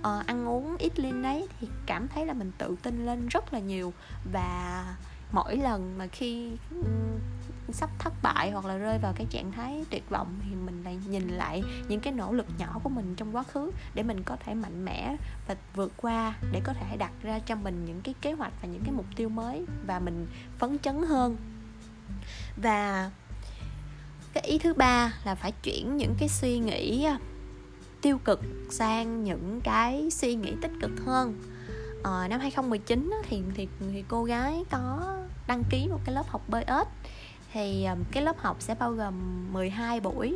uh, 0.00 0.26
ăn 0.26 0.48
uống 0.48 0.76
ít 0.78 0.98
lên 0.98 1.22
đấy 1.22 1.48
thì 1.60 1.68
cảm 1.86 2.08
thấy 2.08 2.26
là 2.26 2.32
mình 2.32 2.52
tự 2.58 2.76
tin 2.82 3.06
lên 3.06 3.28
rất 3.28 3.52
là 3.52 3.58
nhiều. 3.58 3.92
Và 4.32 4.84
mỗi 5.32 5.56
lần 5.56 5.98
mà 5.98 6.06
khi 6.06 6.50
um, 6.70 7.18
sắp 7.72 7.90
thất 7.98 8.12
bại 8.22 8.50
hoặc 8.50 8.64
là 8.64 8.76
rơi 8.76 8.98
vào 8.98 9.12
cái 9.16 9.26
trạng 9.30 9.52
thái 9.52 9.84
tuyệt 9.90 10.10
vọng 10.10 10.40
thì 10.44 10.54
mình 10.54 10.82
lại 10.84 10.98
nhìn 11.08 11.28
lại 11.28 11.62
những 11.88 12.00
cái 12.00 12.12
nỗ 12.12 12.32
lực 12.32 12.46
nhỏ 12.58 12.80
của 12.82 12.88
mình 12.88 13.14
trong 13.16 13.36
quá 13.36 13.42
khứ 13.42 13.70
để 13.94 14.02
mình 14.02 14.22
có 14.22 14.36
thể 14.44 14.54
mạnh 14.54 14.84
mẽ 14.84 15.16
và 15.48 15.56
vượt 15.74 15.92
qua 15.96 16.34
để 16.52 16.60
có 16.64 16.72
thể 16.72 16.96
đặt 16.96 17.12
ra 17.22 17.38
cho 17.38 17.56
mình 17.56 17.84
những 17.84 18.00
cái 18.00 18.14
kế 18.20 18.32
hoạch 18.32 18.52
và 18.62 18.68
những 18.68 18.82
cái 18.84 18.92
mục 18.92 19.06
tiêu 19.16 19.28
mới 19.28 19.64
và 19.86 19.98
mình 19.98 20.26
phấn 20.58 20.78
chấn 20.78 21.02
hơn. 21.02 21.36
Và 22.56 23.10
cái 24.32 24.44
ý 24.44 24.58
thứ 24.58 24.74
ba 24.74 25.12
là 25.24 25.34
phải 25.34 25.52
chuyển 25.62 25.96
những 25.96 26.14
cái 26.18 26.28
suy 26.28 26.58
nghĩ 26.58 27.04
à, 27.04 27.18
tiêu 28.00 28.18
cực 28.18 28.40
sang 28.70 29.24
những 29.24 29.60
cái 29.64 30.10
suy 30.10 30.34
nghĩ 30.34 30.52
tích 30.62 30.72
cực 30.80 30.90
hơn. 31.06 31.42
Ờ, 32.02 32.28
năm 32.28 32.40
2019 32.40 33.10
thì 33.28 33.42
thì 33.54 33.68
thì 33.92 34.04
cô 34.08 34.24
gái 34.24 34.64
có 34.70 35.16
đăng 35.46 35.62
ký 35.70 35.86
một 35.90 36.00
cái 36.04 36.14
lớp 36.14 36.28
học 36.28 36.42
bơi 36.48 36.64
ếch. 36.64 36.86
Thì 37.52 37.84
à, 37.84 37.96
cái 38.12 38.22
lớp 38.22 38.38
học 38.38 38.56
sẽ 38.60 38.74
bao 38.74 38.92
gồm 38.92 39.14
12 39.52 40.00
buổi 40.00 40.34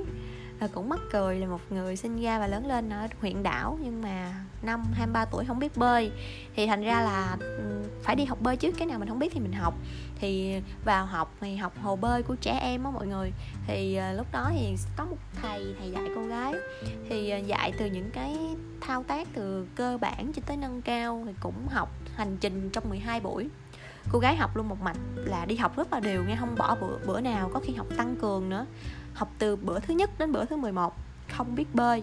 là 0.60 0.66
cũng 0.66 0.88
mắc 0.88 1.00
cười 1.12 1.38
là 1.38 1.46
một 1.46 1.60
người 1.70 1.96
sinh 1.96 2.20
ra 2.20 2.38
và 2.38 2.46
lớn 2.46 2.66
lên 2.66 2.90
ở 2.90 3.06
huyện 3.20 3.42
đảo, 3.42 3.78
nhưng 3.82 4.02
mà 4.02 4.34
năm 4.62 4.84
23 4.92 5.24
tuổi 5.24 5.44
không 5.44 5.58
biết 5.58 5.76
bơi. 5.76 6.10
Thì 6.56 6.66
thành 6.66 6.82
ra 6.82 7.00
là 7.00 7.36
ừ, 7.40 7.82
phải 8.02 8.16
đi 8.16 8.24
học 8.24 8.38
bơi 8.40 8.56
trước, 8.56 8.74
cái 8.78 8.86
nào 8.86 8.98
mình 8.98 9.08
không 9.08 9.18
biết 9.18 9.32
thì 9.34 9.40
mình 9.40 9.52
học. 9.52 9.74
Thì 10.20 10.60
vào 10.84 11.06
học 11.06 11.34
thì 11.40 11.56
học 11.56 11.72
hồ 11.82 11.96
bơi 11.96 12.22
của 12.22 12.34
trẻ 12.34 12.58
em 12.60 12.84
á 12.84 12.90
mọi 12.90 13.06
người. 13.06 13.32
Thì 13.66 13.94
ờ, 13.94 14.12
lúc 14.12 14.26
đó 14.32 14.50
thì 14.54 14.76
có 14.96 15.04
một 15.04 15.16
thầy 15.42 15.74
thầy 15.78 15.90
dạy 15.90 16.04
cô 16.14 16.26
gái. 16.26 16.54
Thì 17.08 17.30
ờ, 17.30 17.38
dạy 17.38 17.72
từ 17.78 17.86
những 17.86 18.10
cái 18.10 18.36
thao 18.80 19.02
tác 19.02 19.28
từ 19.34 19.66
cơ 19.74 19.98
bản 20.00 20.32
cho 20.32 20.42
tới 20.46 20.56
nâng 20.56 20.82
cao, 20.82 21.22
thì 21.26 21.32
cũng 21.40 21.68
học 21.68 21.88
hành 22.16 22.36
trình 22.40 22.70
trong 22.70 22.90
12 22.90 23.20
buổi. 23.20 23.48
Cô 24.12 24.18
gái 24.18 24.36
học 24.36 24.56
luôn 24.56 24.68
một 24.68 24.80
mạch 24.80 24.96
là 25.16 25.44
đi 25.44 25.56
học 25.56 25.76
rất 25.76 25.92
là 25.92 26.00
đều 26.00 26.24
nghe, 26.24 26.36
không 26.40 26.54
bỏ 26.58 26.76
bữa 26.80 26.98
bữa 27.06 27.20
nào 27.20 27.50
có 27.54 27.60
khi 27.60 27.72
học 27.72 27.86
tăng 27.96 28.16
cường 28.20 28.48
nữa 28.48 28.66
học 29.14 29.30
từ 29.38 29.56
bữa 29.56 29.80
thứ 29.80 29.94
nhất 29.94 30.10
đến 30.18 30.32
bữa 30.32 30.44
thứ 30.44 30.56
11 30.56 30.94
không 31.30 31.54
biết 31.54 31.74
bơi. 31.74 32.02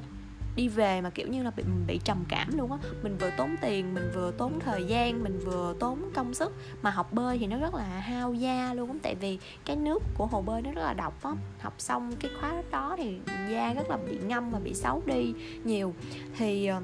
Đi 0.55 0.67
về 0.67 1.01
mà, 1.01 1.09
kiểu 1.09 1.27
như 1.27 1.43
là, 1.43 1.51
bị 1.51 1.63
bị 1.87 1.99
trầm 2.03 2.23
cảm 2.29 2.57
luôn 2.57 2.71
á. 2.71 2.77
Mình 3.03 3.17
vừa 3.17 3.29
tốn 3.37 3.55
tiền, 3.61 3.93
mình 3.93 4.11
vừa 4.15 4.31
tốn 4.31 4.59
thời 4.59 4.83
gian, 4.83 5.23
mình 5.23 5.39
vừa 5.45 5.75
tốn 5.79 6.11
công 6.13 6.33
sức. 6.33 6.53
Mà 6.81 6.89
học 6.89 7.13
bơi 7.13 7.37
thì 7.37 7.47
nó 7.47 7.57
rất 7.57 7.75
là 7.75 7.83
hao 7.83 8.33
da 8.33 8.73
luôn 8.73 8.91
á. 8.91 8.95
Tại 9.03 9.15
vì 9.15 9.39
cái 9.65 9.75
nước 9.75 10.03
của 10.17 10.25
hồ 10.25 10.41
bơi 10.41 10.61
nó 10.61 10.71
rất 10.71 10.81
là 10.81 10.93
độc 10.93 11.23
á. 11.23 11.31
Học 11.59 11.73
xong 11.77 12.15
cái 12.19 12.31
khóa 12.39 12.63
đó 12.71 12.95
thì 12.97 13.19
da 13.49 13.73
rất 13.73 13.89
là 13.89 13.97
bị 13.97 14.17
ngâm 14.17 14.49
và 14.49 14.59
bị 14.59 14.73
xấu 14.73 15.03
đi 15.05 15.33
nhiều. 15.63 15.93
Thì 16.37 16.65
ờ, 16.65 16.81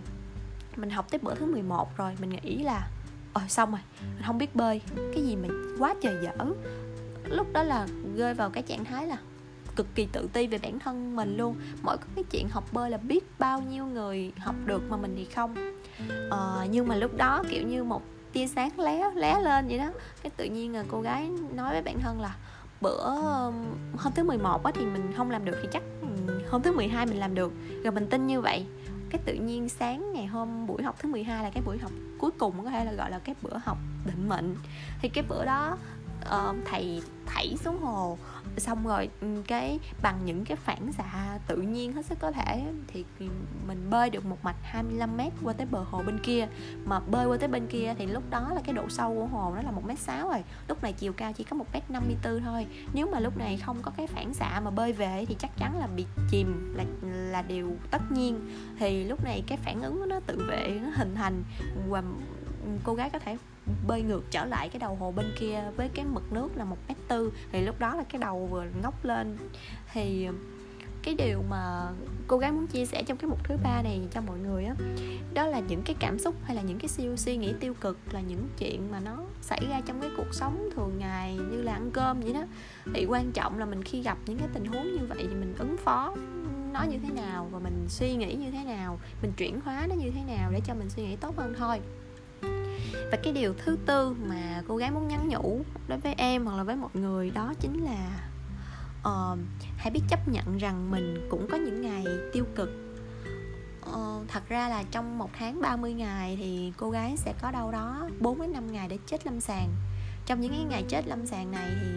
mình 0.76 0.90
học 0.90 1.12
tới 1.12 1.20
bữa 1.24 1.36
thứ 1.36 1.46
11 1.46 1.98
rồi, 1.98 2.16
mình 2.22 2.30
nghĩ 2.30 2.64
là 2.64 2.88
ờ 3.34 3.42
xong 3.48 3.72
rồi, 3.72 3.82
mình 4.02 4.24
không 4.26 4.38
biết 4.38 4.56
bơi. 4.56 4.82
Cái 5.14 5.24
gì 5.24 5.36
mà 5.36 5.48
quá 5.80 5.96
trời 6.02 6.16
dở. 6.24 6.46
Lúc 7.24 7.48
đó 7.54 7.64
là 7.64 7.88
rơi 8.16 8.34
vào 8.34 8.50
cái 8.50 8.64
trạng 8.64 8.86
thái 8.86 9.08
là 9.08 9.18
cực 9.78 9.96
kỳ 9.96 10.06
tự 10.06 10.30
ti 10.34 10.48
về 10.48 10.58
bản 10.58 10.80
thân 10.80 11.16
mình 11.16 11.38
luôn. 11.38 11.56
Mỗi 11.84 11.98
cái 12.16 12.24
chuyện 12.32 12.50
học 12.50 12.64
bơi 12.72 12.90
là 12.90 12.98
biết 12.98 13.40
bao 13.40 13.62
nhiêu 13.62 13.86
người 13.86 14.32
học 14.38 14.56
được 14.66 14.84
mà 14.90 14.98
mình 14.98 15.14
thì 15.18 15.26
không. 15.26 15.56
Ờ, 16.30 16.68
nhưng 16.72 16.88
mà 16.88 16.96
lúc 16.96 17.18
đó 17.18 17.44
kiểu 17.50 17.68
như 17.68 17.84
một 17.84 18.02
tia 18.34 18.48
sáng 18.48 18.80
lé 18.80 19.12
lé 19.16 19.40
lên 19.42 19.68
vậy 19.68 19.78
đó. 19.78 19.92
Cái 20.24 20.30
tự 20.38 20.46
nhiên 20.46 20.74
là 20.74 20.84
cô 20.92 21.02
gái 21.02 21.30
nói 21.56 21.74
với 21.74 21.82
bản 21.82 22.00
thân 22.00 22.22
là 22.22 22.36
bữa 22.82 23.10
hôm 23.98 24.14
thứ 24.16 24.24
11 24.24 24.64
á 24.64 24.72
thì 24.76 24.86
mình 24.86 25.14
không 25.18 25.32
làm 25.32 25.46
được 25.46 25.58
thì 25.62 25.68
chắc 25.72 25.84
hôm 26.50 26.62
thứ 26.62 26.72
12 26.72 27.06
mình 27.06 27.20
làm 27.20 27.36
được. 27.36 27.54
Rồi 27.84 27.92
mình 27.92 28.08
tin 28.08 28.28
như 28.28 28.42
vậy. 28.42 28.66
Cái 29.10 29.22
tự 29.26 29.34
nhiên 29.34 29.70
sáng 29.70 30.14
ngày 30.14 30.26
hôm 30.26 30.68
buổi 30.68 30.84
học 30.84 30.96
thứ 31.00 31.10
12 31.10 31.44
là 31.44 31.50
cái 31.50 31.64
buổi 31.66 31.78
học 31.78 31.92
cuối 32.20 32.32
cùng 32.38 32.64
có 32.64 32.70
thể 32.70 32.86
là 32.86 32.92
gọi 32.94 33.12
là 33.12 33.20
cái 33.20 33.36
bữa 33.42 33.58
học 33.64 33.78
định 34.06 34.30
mệnh. 34.30 34.56
Thì 35.02 35.10
cái 35.10 35.24
bữa 35.30 35.46
đó 35.46 35.78
uh, 36.28 36.56
thầy 36.66 37.02
thảy 37.26 37.58
xuống 37.64 37.82
hồ. 37.82 38.18
Xong 38.58 38.88
rồi 38.88 39.10
cái 39.48 39.80
bằng 40.02 40.20
những 40.26 40.46
cái 40.46 40.58
phản 40.58 40.92
xạ 40.92 41.40
tự 41.48 41.58
nhiên 41.58 41.94
hết 41.94 42.06
sức 42.06 42.20
có 42.20 42.32
thể 42.32 42.64
thì 42.88 43.06
mình 43.68 43.90
bơi 43.90 44.10
được 44.10 44.26
một 44.26 44.38
mạch 44.44 44.56
25 44.64 45.18
mét 45.18 45.34
qua 45.44 45.54
tới 45.54 45.68
bờ 45.72 45.80
hồ 45.80 46.04
bên 46.06 46.20
kia. 46.24 46.48
Mà 46.86 47.00
bơi 47.00 47.26
qua 47.26 47.38
tới 47.38 47.50
bên 47.50 47.68
kia 47.68 47.94
thì 47.98 48.06
lúc 48.06 48.24
đó 48.30 48.52
là 48.56 48.62
cái 48.64 48.74
độ 48.74 48.90
sâu 48.90 49.16
của 49.16 49.26
hồ 49.26 49.54
nó 49.56 49.62
là 49.62 49.72
một 49.72 49.86
mét 49.86 50.00
sáu 50.00 50.30
rồi. 50.30 50.44
Lúc 50.68 50.84
này 50.84 50.94
chiều 50.94 51.14
cao 51.14 51.34
chỉ 51.34 51.44
có 51.44 51.56
một 51.56 51.66
mét 51.74 51.92
năm 51.92 52.04
mươi 52.06 52.16
bốn 52.24 52.44
thôi. 52.44 52.66
Nếu 52.94 53.08
mà 53.12 53.20
lúc 53.20 53.38
này 53.38 53.58
không 53.58 53.78
có 53.82 53.92
cái 53.98 54.08
phản 54.08 54.34
xạ 54.34 54.60
mà 54.60 54.72
bơi 54.72 54.94
về 54.94 55.26
thì 55.28 55.36
chắc 55.40 55.58
chắn 55.58 55.80
là 55.80 55.88
bị 55.88 56.06
chìm 56.32 56.74
là 56.78 56.84
là 57.04 57.42
điều 57.42 57.76
tất 57.92 58.12
nhiên. 58.12 58.50
Thì 58.80 59.04
lúc 59.04 59.24
này 59.24 59.44
cái 59.48 59.58
phản 59.58 59.82
ứng 59.82 60.10
nó 60.10 60.20
tự 60.20 60.46
vệ 60.50 60.80
nó 60.84 60.90
hình 60.96 61.16
thành. 61.16 61.44
Và 61.88 62.04
cô 62.84 62.94
gái 62.94 63.10
có 63.10 63.20
thể 63.20 63.38
bơi 63.88 64.02
ngược 64.02 64.24
trở 64.32 64.46
lại 64.46 64.70
cái 64.70 64.80
đầu 64.80 64.96
hồ 64.96 65.12
bên 65.12 65.34
kia 65.40 65.64
với 65.76 65.90
cái 65.90 66.06
mực 66.06 66.34
nước 66.34 66.58
là 66.58 66.64
một 66.64 66.78
mét 66.88 66.98
tư. 67.08 67.34
Thì 67.52 67.62
lúc 67.62 67.80
đó 67.80 67.96
là 67.96 68.04
cái 68.04 68.22
đầu 68.22 68.48
vừa 68.52 68.66
ngóc 68.82 69.06
lên. 69.06 69.38
Thì 69.94 70.26
ờ, 70.26 70.34
cái 71.04 71.16
điều 71.16 71.44
mà 71.50 71.92
cô 72.28 72.38
gái 72.38 72.52
muốn 72.52 72.68
chia 72.68 72.86
sẻ 72.86 73.04
trong 73.04 73.18
cái 73.18 73.30
mục 73.30 73.44
thứ 73.44 73.58
ba 73.64 73.82
này 73.82 74.02
cho 74.12 74.22
mọi 74.22 74.40
người 74.40 74.66
á 74.66 74.76
đó, 74.80 74.86
đó 75.34 75.46
là 75.46 75.60
những 75.60 75.82
cái 75.82 75.96
cảm 76.00 76.20
xúc 76.20 76.36
hay 76.44 76.56
là 76.56 76.62
những 76.62 76.80
cái 76.80 76.88
siêu 76.88 77.16
suy 77.16 77.38
nghĩ 77.38 77.54
tiêu 77.60 77.74
cực 77.74 77.98
là 78.12 78.22
những 78.22 78.48
chuyện 78.58 78.92
mà 78.92 79.00
nó 79.00 79.18
xảy 79.42 79.62
ra 79.70 79.82
trong 79.86 80.02
cái 80.02 80.10
cuộc 80.18 80.34
sống 80.34 80.70
thường 80.76 81.00
ngày 81.00 81.36
như 81.36 81.62
là 81.62 81.74
ăn 81.74 81.92
cơm 81.94 82.22
vậy 82.22 82.34
đó. 82.34 82.44
Thì 82.94 83.06
quan 83.06 83.32
trọng 83.32 83.60
là 83.60 83.66
mình 83.66 83.84
khi 83.84 84.02
gặp 84.02 84.18
những 84.26 84.38
cái 84.38 84.48
tình 84.54 84.66
huống 84.66 84.96
như 84.96 85.06
vậy 85.10 85.18
thì 85.30 85.36
mình 85.36 85.56
ứng 85.58 85.78
phó 85.78 86.16
nó 86.74 86.84
như 86.84 86.98
thế 87.04 87.10
nào 87.10 87.48
và 87.52 87.60
mình 87.60 87.86
suy 87.90 88.16
nghĩ 88.16 88.34
như 88.34 88.52
thế 88.52 88.64
nào 88.64 89.00
mình 89.22 89.32
chuyển 89.38 89.62
hóa 89.62 89.86
nó 89.90 89.96
như 89.96 90.12
thế 90.12 90.22
nào 90.28 90.52
để 90.52 90.62
cho 90.66 90.74
mình 90.74 90.90
suy 90.90 91.04
nghĩ 91.04 91.16
tốt 91.16 91.38
hơn 91.38 91.54
thôi 91.58 91.80
và 93.12 93.18
cái 93.24 93.34
điều 93.34 93.54
thứ 93.66 93.78
tư 93.86 94.16
mà 94.28 94.64
cô 94.68 94.78
gái 94.78 94.92
muốn 94.92 95.08
nhắn 95.08 95.28
nhủ 95.30 95.62
đối 95.88 96.00
với 96.00 96.14
em 96.18 96.46
hoặc 96.46 96.58
là 96.58 96.64
với 96.64 96.76
mọi 96.76 96.90
người 96.94 97.30
đó 97.30 97.54
chính 97.60 97.84
là 97.84 98.30
uh, 99.08 99.40
hãy 99.78 99.92
biết 99.92 100.02
chấp 100.10 100.28
nhận 100.28 100.58
rằng 100.58 100.92
mình 100.92 101.28
cũng 101.30 101.48
có 101.52 101.58
những 101.58 101.82
ngày 101.82 102.06
tiêu 102.34 102.46
cực. 102.56 102.70
Uh, 103.90 104.28
thật 104.28 104.44
ra 104.50 104.70
là 104.70 104.84
trong 104.92 105.18
một 105.18 105.30
tháng 105.40 105.62
30 105.62 105.94
ngày 105.94 106.38
thì 106.40 106.74
cô 106.78 106.90
gái 106.90 107.18
sẽ 107.18 107.34
có 107.42 107.52
đâu 107.52 107.72
đó 107.72 108.10
4 108.20 108.42
đến 108.42 108.54
5 108.54 108.72
ngày 108.72 108.88
để 108.88 108.98
chết 109.06 109.26
lâm 109.26 109.40
sàng 109.40 109.70
trong 110.28 110.42
những 110.42 110.52
cái 110.52 110.64
ngày 110.64 110.84
chết 110.88 111.08
lâm 111.08 111.26
sàng 111.26 111.52
này 111.52 111.72
thì 111.82 111.88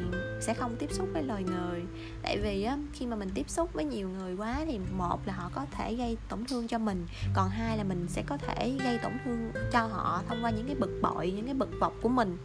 sẽ 0.40 0.54
không 0.54 0.76
tiếp 0.76 0.92
xúc 0.92 1.08
với 1.12 1.22
lời 1.22 1.42
người. 1.42 1.82
Tại 2.22 2.38
vì 2.38 2.62
á, 2.62 2.78
khi 2.92 3.06
mà 3.06 3.16
mình 3.16 3.30
tiếp 3.34 3.50
xúc 3.50 3.72
với 3.72 3.84
nhiều 3.84 4.08
người 4.08 4.34
quá 4.34 4.60
thì 4.66 4.78
một 4.96 5.26
là 5.26 5.32
họ 5.32 5.50
có 5.54 5.66
thể 5.70 5.94
gây 5.94 6.16
tổn 6.28 6.44
thương 6.44 6.68
cho 6.68 6.78
mình 6.78 7.06
còn 7.34 7.48
hai 7.48 7.78
là 7.78 7.84
mình 7.84 8.06
sẽ 8.08 8.22
có 8.26 8.36
thể 8.36 8.76
gây 8.84 8.98
tổn 8.98 9.12
thương 9.24 9.52
cho 9.72 9.86
họ 9.86 10.22
thông 10.28 10.44
qua 10.44 10.50
những 10.50 10.66
cái 10.66 10.74
bực 10.74 11.00
bội 11.02 11.32
những 11.36 11.44
cái 11.44 11.54
bực 11.54 11.70
bọc 11.80 11.92
của 12.02 12.08
mình. 12.08 12.36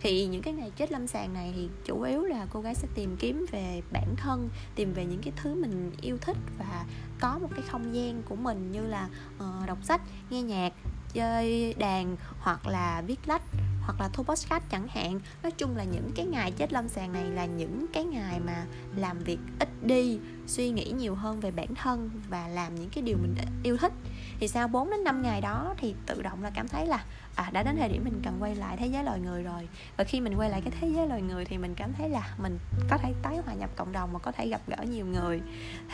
Thì 0.00 0.26
những 0.26 0.42
cái 0.42 0.54
ngày 0.54 0.70
chết 0.76 0.92
lâm 0.92 1.06
sàng 1.06 1.34
này 1.34 1.52
thì 1.56 1.68
chủ 1.84 2.02
yếu 2.02 2.22
là 2.22 2.46
cô 2.52 2.60
gái 2.60 2.74
sẽ 2.74 2.88
tìm 2.94 3.16
kiếm 3.18 3.46
về 3.52 3.82
bản 3.92 4.14
thân 4.16 4.48
tìm 4.74 4.92
về 4.92 5.04
những 5.04 5.20
cái 5.22 5.32
thứ 5.36 5.54
mình 5.54 5.92
yêu 6.00 6.18
thích 6.20 6.36
và 6.58 6.84
có 7.20 7.38
một 7.38 7.48
cái 7.50 7.62
không 7.68 7.94
gian 7.94 8.22
của 8.28 8.36
mình 8.36 8.72
như 8.72 8.86
là 8.86 9.08
uh, 9.36 9.66
đọc 9.66 9.78
sách 9.82 10.00
nghe 10.30 10.42
nhạc 10.42 10.72
chơi 11.12 11.74
đàn 11.74 12.16
hoặc 12.40 12.66
là 12.66 13.02
viết 13.06 13.18
lách 13.26 13.42
hoặc 13.82 14.00
là 14.00 14.08
thu 14.12 14.22
podcast 14.22 14.62
chẳng 14.70 14.88
hạn. 14.88 15.20
Nói 15.42 15.52
chung 15.52 15.76
là 15.76 15.84
những 15.84 16.10
cái 16.14 16.26
ngày 16.26 16.52
chết 16.52 16.72
lâm 16.72 16.88
sàng 16.88 17.12
này 17.12 17.24
là 17.24 17.46
những 17.46 17.86
cái 17.92 18.04
ngày 18.04 18.40
mà 18.40 18.66
làm 18.96 19.18
việc 19.18 19.38
ít 19.58 19.68
đi 19.82 20.18
suy 20.46 20.70
nghĩ 20.70 20.92
nhiều 20.98 21.14
hơn 21.14 21.40
về 21.40 21.50
bản 21.50 21.74
thân 21.74 22.10
và 22.28 22.48
làm 22.48 22.74
những 22.74 22.90
cái 22.90 23.02
điều 23.02 23.16
mình 23.16 23.34
yêu 23.62 23.76
thích. 23.76 23.92
Thì 24.40 24.48
sau 24.48 24.68
4 24.68 24.90
đến 24.90 25.04
5 25.04 25.22
ngày 25.22 25.40
đó 25.40 25.74
thì 25.78 25.94
tự 26.06 26.22
động 26.22 26.42
là 26.42 26.50
cảm 26.54 26.68
thấy 26.68 26.86
là 26.86 27.04
à 27.34 27.50
đã 27.52 27.62
đến 27.62 27.76
thời 27.76 27.88
điểm 27.88 28.04
mình 28.04 28.20
cần 28.24 28.36
quay 28.40 28.54
lại 28.54 28.76
thế 28.76 28.86
giới 28.86 29.04
loài 29.04 29.20
người 29.20 29.42
rồi. 29.42 29.68
Và 29.96 30.04
khi 30.04 30.20
mình 30.20 30.34
quay 30.34 30.50
lại 30.50 30.60
cái 30.60 30.72
thế 30.80 30.88
giới 30.96 31.08
loài 31.08 31.22
người 31.22 31.44
thì 31.44 31.58
mình 31.58 31.74
cảm 31.74 31.92
thấy 31.92 32.08
là 32.08 32.34
mình 32.38 32.58
có 32.90 32.98
thể 32.98 33.12
tái 33.22 33.38
hòa 33.44 33.54
nhập 33.54 33.70
cộng 33.76 33.92
đồng 33.92 34.12
mà 34.12 34.18
có 34.18 34.32
thể 34.32 34.48
gặp 34.48 34.60
gỡ 34.66 34.84
nhiều 34.90 35.06
người. 35.06 35.40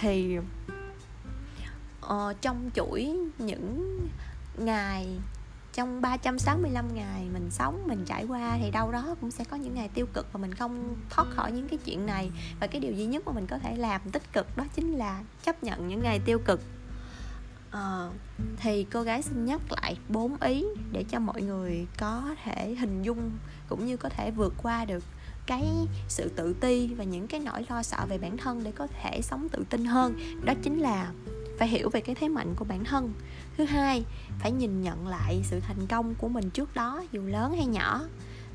Thì 0.00 0.38
uh, 2.06 2.40
trong 2.40 2.70
chuỗi 2.74 3.16
những 3.38 3.98
ngày 4.56 5.18
trong 5.78 6.00
365 6.00 6.94
ngày 6.94 7.28
mình 7.32 7.50
sống 7.50 7.84
mình 7.86 8.04
trải 8.04 8.24
qua 8.24 8.58
thì 8.62 8.70
đâu 8.70 8.92
đó 8.92 9.16
cũng 9.20 9.30
sẽ 9.30 9.44
có 9.44 9.56
những 9.56 9.74
ngày 9.74 9.88
tiêu 9.94 10.06
cực 10.14 10.32
và 10.32 10.40
mình 10.40 10.54
không 10.54 10.96
thoát 11.10 11.26
khỏi 11.30 11.52
những 11.52 11.68
cái 11.68 11.78
chuyện 11.84 12.06
này. 12.06 12.30
Và 12.60 12.66
cái 12.66 12.80
điều 12.80 12.92
duy 12.92 13.06
nhất 13.06 13.26
mà 13.26 13.32
mình 13.32 13.46
có 13.46 13.58
thể 13.58 13.76
làm 13.76 14.00
tích 14.12 14.32
cực 14.32 14.56
đó 14.56 14.64
chính 14.74 14.92
là 14.92 15.22
chấp 15.42 15.62
nhận 15.62 15.88
những 15.88 16.02
ngày 16.02 16.20
tiêu 16.24 16.38
cực. 16.38 16.60
À, 17.70 18.08
thì 18.56 18.84
cô 18.84 19.02
gái 19.02 19.22
xin 19.22 19.44
nhắc 19.44 19.60
lại 19.72 19.96
bốn 20.08 20.36
ý 20.40 20.64
để 20.92 21.04
cho 21.08 21.20
mọi 21.20 21.42
người 21.42 21.86
có 21.98 22.34
thể 22.44 22.74
hình 22.74 23.02
dung 23.02 23.30
cũng 23.68 23.86
như 23.86 23.96
có 23.96 24.08
thể 24.08 24.30
vượt 24.30 24.54
qua 24.62 24.84
được 24.84 25.04
cái 25.46 25.64
sự 26.08 26.28
tự 26.36 26.54
ti 26.60 26.94
và 26.94 27.04
những 27.04 27.26
cái 27.26 27.40
nỗi 27.40 27.66
lo 27.68 27.82
sợ 27.82 28.06
về 28.08 28.18
bản 28.18 28.36
thân 28.36 28.64
để 28.64 28.72
có 28.72 28.86
thể 29.02 29.20
sống 29.22 29.48
tự 29.48 29.64
tin 29.70 29.84
hơn. 29.84 30.14
Đó 30.44 30.54
chính 30.62 30.80
là 30.80 31.12
phải 31.58 31.68
hiểu 31.68 31.90
về 31.90 32.00
cái 32.00 32.14
thế 32.14 32.28
mạnh 32.28 32.54
của 32.56 32.64
bản 32.64 32.84
thân 32.84 33.12
thứ 33.58 33.64
hai 33.64 34.04
phải 34.38 34.52
nhìn 34.52 34.82
nhận 34.82 35.08
lại 35.08 35.40
sự 35.44 35.60
thành 35.60 35.86
công 35.86 36.14
của 36.14 36.28
mình 36.28 36.50
trước 36.50 36.74
đó 36.74 37.04
dù 37.12 37.22
lớn 37.22 37.52
hay 37.56 37.66
nhỏ. 37.66 38.00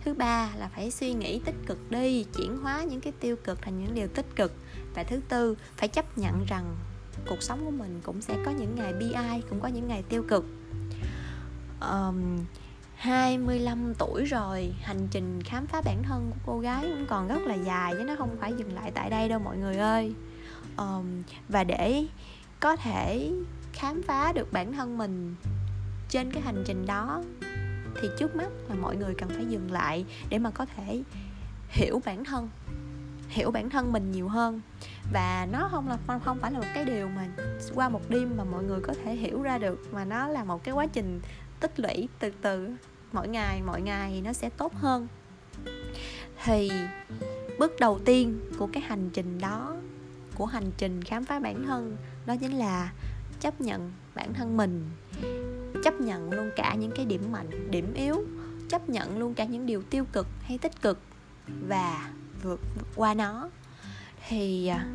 Thứ 0.06 0.14
ba 0.14 0.50
là 0.58 0.70
phải 0.76 0.92
suy 0.92 1.14
nghĩ 1.14 1.42
tích 1.46 1.56
cực 1.66 1.92
đi 1.92 2.24
chuyển 2.24 2.58
hóa 2.58 2.84
những 2.84 3.02
cái 3.02 3.14
tiêu 3.20 3.36
cực 3.44 3.62
thành 3.62 3.84
những 3.84 3.94
điều 3.94 4.08
tích 4.08 4.36
cực. 4.36 4.54
Và 4.96 5.04
thứ 5.04 5.22
tư 5.30 5.58
phải 5.78 5.88
chấp 5.88 6.18
nhận 6.18 6.46
rằng 6.48 6.76
cuộc 7.28 7.42
sống 7.42 7.66
của 7.66 7.72
mình 7.72 8.02
cũng 8.04 8.22
sẽ 8.22 8.38
có 8.46 8.52
những 8.52 8.76
ngày 8.76 8.94
bi 8.94 9.12
ai 9.12 9.42
cũng 9.50 9.60
có 9.60 9.68
những 9.68 9.88
ngày 9.88 10.04
tiêu 10.10 10.24
cực. 10.30 10.46
Um, 11.82 12.46
25 12.96 13.94
tuổi 13.98 14.26
rồi 14.26 14.74
hành 14.82 15.08
trình 15.12 15.44
khám 15.44 15.68
phá 15.68 15.82
bản 15.82 16.04
thân 16.04 16.32
của 16.32 16.40
cô 16.46 16.60
gái 16.60 16.84
cũng 16.84 17.06
còn 17.10 17.28
rất 17.28 17.42
là 17.42 17.56
dài 17.56 17.94
chứ 17.98 18.04
nó 18.04 18.16
không 18.16 18.38
phải 18.40 18.54
dừng 18.58 18.74
lại 18.74 18.92
tại 18.92 19.10
đây 19.10 19.30
đâu 19.30 19.40
mọi 19.40 19.58
người 19.58 19.78
ơi. 19.78 20.14
Um, 20.78 21.24
và 21.50 21.64
để 21.64 22.06
có 22.60 22.76
thể 22.76 23.32
khám 23.74 24.02
phá 24.04 24.34
được 24.34 24.54
bản 24.54 24.74
thân 24.74 24.98
mình 24.98 25.36
trên 26.10 26.32
cái 26.32 26.42
hành 26.42 26.64
trình 26.66 26.86
đó, 26.86 27.24
thì 28.02 28.10
trước 28.20 28.36
mắt 28.36 28.50
là 28.70 28.76
mọi 28.76 28.96
người 28.96 29.16
cần 29.18 29.30
phải 29.30 29.46
dừng 29.46 29.72
lại 29.72 30.06
để 30.30 30.40
mà 30.40 30.52
có 30.52 30.66
thể 30.66 31.04
hiểu 31.70 32.02
bản 32.06 32.24
thân, 32.24 32.50
hiểu 33.30 33.52
bản 33.52 33.70
thân 33.70 33.92
mình 33.92 34.12
nhiều 34.12 34.28
hơn. 34.28 34.62
Và 35.14 35.48
nó 35.52 35.68
không 35.72 35.88
là, 35.88 36.20
không 36.26 36.38
phải 36.40 36.52
là 36.52 36.60
một 36.60 36.68
cái 36.74 36.86
điều 36.86 37.08
mà 37.08 37.28
qua 37.76 37.90
một 37.90 38.10
đêm 38.10 38.38
mà 38.38 38.44
mọi 38.44 38.64
người 38.64 38.80
có 38.82 38.94
thể 39.04 39.16
hiểu 39.16 39.42
ra 39.42 39.58
được, 39.58 39.94
mà 39.94 40.06
nó 40.06 40.28
là 40.28 40.44
một 40.44 40.64
cái 40.64 40.74
quá 40.74 40.88
trình 40.88 41.22
tích 41.60 41.80
lũy 41.80 42.08
từ 42.20 42.32
từ. 42.42 42.70
Mỗi 43.12 43.28
ngày 43.28 43.62
mỗi 43.66 43.82
ngày 43.82 44.22
nó 44.22 44.34
sẽ 44.34 44.50
tốt 44.50 44.74
hơn. 44.74 45.08
Thì 46.44 46.72
bước 47.60 47.72
đầu 47.80 48.00
tiên 48.06 48.40
của 48.58 48.70
cái 48.74 48.84
hành 48.84 49.10
trình 49.14 49.40
đó, 49.40 49.76
của 50.36 50.46
hành 50.46 50.72
trình 50.78 51.04
khám 51.04 51.26
phá 51.26 51.40
bản 51.40 51.64
thân, 51.66 51.98
đó 52.26 52.36
chính 52.42 52.52
là 52.52 52.92
chấp 53.44 53.62
nhận 53.62 53.92
bản 54.16 54.34
thân 54.34 54.58
mình, 54.58 54.90
chấp 55.84 56.02
nhận 56.02 56.32
luôn 56.32 56.50
cả 56.56 56.76
những 56.76 56.92
cái 56.96 57.06
điểm 57.06 57.32
mạnh, 57.32 57.72
điểm 57.72 57.94
yếu, 57.94 58.24
chấp 58.70 58.90
nhận 58.90 59.20
luôn 59.20 59.34
cả 59.34 59.46
những 59.46 59.66
điều 59.66 59.82
tiêu 59.82 60.06
cực 60.14 60.28
hay 60.42 60.58
tích 60.58 60.82
cực 60.82 61.00
và 61.68 62.10
vượt 62.44 62.60
qua 62.96 63.14
nó. 63.14 63.50
Thì 64.28 64.68
à, 64.68 64.88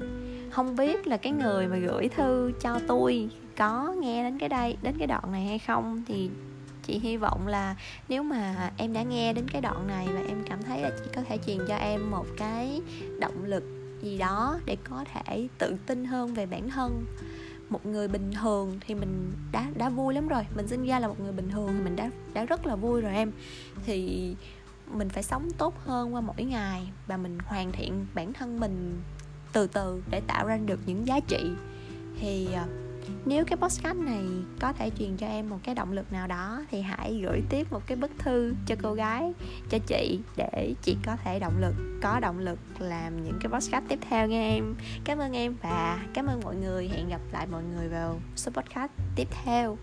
không 0.50 0.76
biết 0.76 1.06
là 1.06 1.16
cái 1.16 1.32
người 1.32 1.66
mà 1.66 1.76
gửi 1.76 2.08
thư 2.08 2.52
cho 2.61 2.80
tôi 2.88 3.28
có 3.56 3.94
nghe 3.98 4.22
đến 4.22 4.38
cái 4.38 4.48
đây, 4.48 4.76
đến 4.82 4.94
cái 4.98 5.06
đoạn 5.06 5.32
này 5.32 5.46
hay 5.46 5.58
không? 5.58 6.02
Thì 6.06 6.30
chị 6.82 6.98
hy 6.98 7.16
vọng 7.16 7.46
là 7.46 7.76
nếu 8.08 8.22
mà 8.22 8.70
em 8.76 8.92
đã 8.92 9.02
nghe 9.02 9.32
đến 9.32 9.48
cái 9.52 9.61
đoạn 9.61 9.87
này 9.87 10.08
và 10.14 10.20
em 10.28 10.42
cảm 10.48 10.62
thấy 10.62 10.80
là 10.80 10.90
chị 10.90 11.11
có 11.14 11.22
thể 11.28 11.38
truyền 11.46 11.58
cho 11.68 11.76
em 11.76 12.11
một 12.11 12.26
cái 12.37 12.80
động 13.20 13.44
lực 13.44 13.64
gì 14.02 14.18
đó 14.18 14.58
để 14.64 14.76
có 14.84 15.04
thể 15.14 15.48
tự 15.58 15.76
tin 15.87 16.04
hơn 16.04 16.34
về 16.34 16.46
bản 16.46 16.70
thân 16.70 17.04
một 17.68 17.87
người 17.87 18.09
bình 18.09 18.33
thường 18.40 18.78
thì 18.87 18.94
mình 18.94 19.33
đã 19.52 19.66
đã 19.76 19.88
vui 19.88 20.14
lắm 20.14 20.28
rồi. 20.28 20.42
Mình 20.57 20.68
sinh 20.68 20.85
ra 20.85 20.98
là 20.98 21.09
một 21.09 21.20
người 21.20 21.33
bình 21.33 21.50
thường 21.50 21.68
thì 21.68 21.85
mình 21.85 21.96
đã 21.96 22.11
đã 22.33 22.44
rất 22.44 22.66
là 22.66 22.76
vui 22.76 23.00
rồi 23.00 23.14
em. 23.14 23.33
Thì 23.85 24.35
mình 24.87 25.09
phải 25.09 25.22
sống 25.22 25.50
tốt 25.59 25.74
hơn 25.85 26.14
qua 26.14 26.20
mỗi 26.20 26.44
ngày 26.44 26.88
và 27.07 27.16
mình 27.16 27.38
hoàn 27.46 27.72
thiện 27.72 28.07
bản 28.14 28.33
thân 28.33 28.61
mình 28.61 29.00
từ 29.52 29.66
từ 29.66 30.02
để 30.11 30.20
tạo 30.20 30.46
ra 30.46 30.57
được 30.57 30.81
những 30.87 31.07
giá 31.07 31.20
trị. 31.20 31.50
Thì 32.20 32.48
uh, 32.52 32.88
nếu 33.25 33.44
cái 33.44 33.57
podcast 33.57 33.97
này 33.97 34.25
có 34.61 34.73
thể 34.73 34.90
truyền 34.99 35.16
cho 35.16 35.27
em 35.27 35.51
một 35.51 35.59
cái 35.62 35.75
động 35.75 35.92
lực 35.92 36.12
nào 36.12 36.27
đó, 36.27 36.62
thì 36.71 36.81
hãy 36.81 37.21
gửi 37.23 37.42
tiếp 37.49 37.73
một 37.73 37.87
cái 37.87 37.97
bức 37.97 38.11
thư 38.18 38.55
cho 38.66 38.75
cô 38.83 38.94
gái, 38.94 39.33
cho 39.71 39.79
chị 39.87 40.21
để 40.37 40.75
chị 40.83 40.97
có 41.07 41.16
thể 41.16 41.38
động 41.38 41.61
lực, 41.61 41.75
có 42.03 42.21
động 42.21 42.38
lực 42.38 42.59
làm 42.79 43.25
những 43.25 43.38
cái 43.40 43.53
podcast 43.53 43.85
tiếp 43.88 43.99
theo 44.11 44.27
nha 44.27 44.40
em. 44.40 44.75
Cảm 45.05 45.18
ơn 45.18 45.37
em 45.37 45.55
và 45.62 46.05
cảm 46.14 46.27
ơn 46.27 46.40
mọi 46.44 46.57
người. 46.57 46.88
Hẹn 46.88 47.09
gặp 47.09 47.21
lại 47.33 47.47
mọi 47.47 47.62
người 47.62 47.88
vào 47.88 48.21
số 48.37 48.51
podcast 48.51 48.92
tiếp 49.16 49.29
theo. 49.44 49.79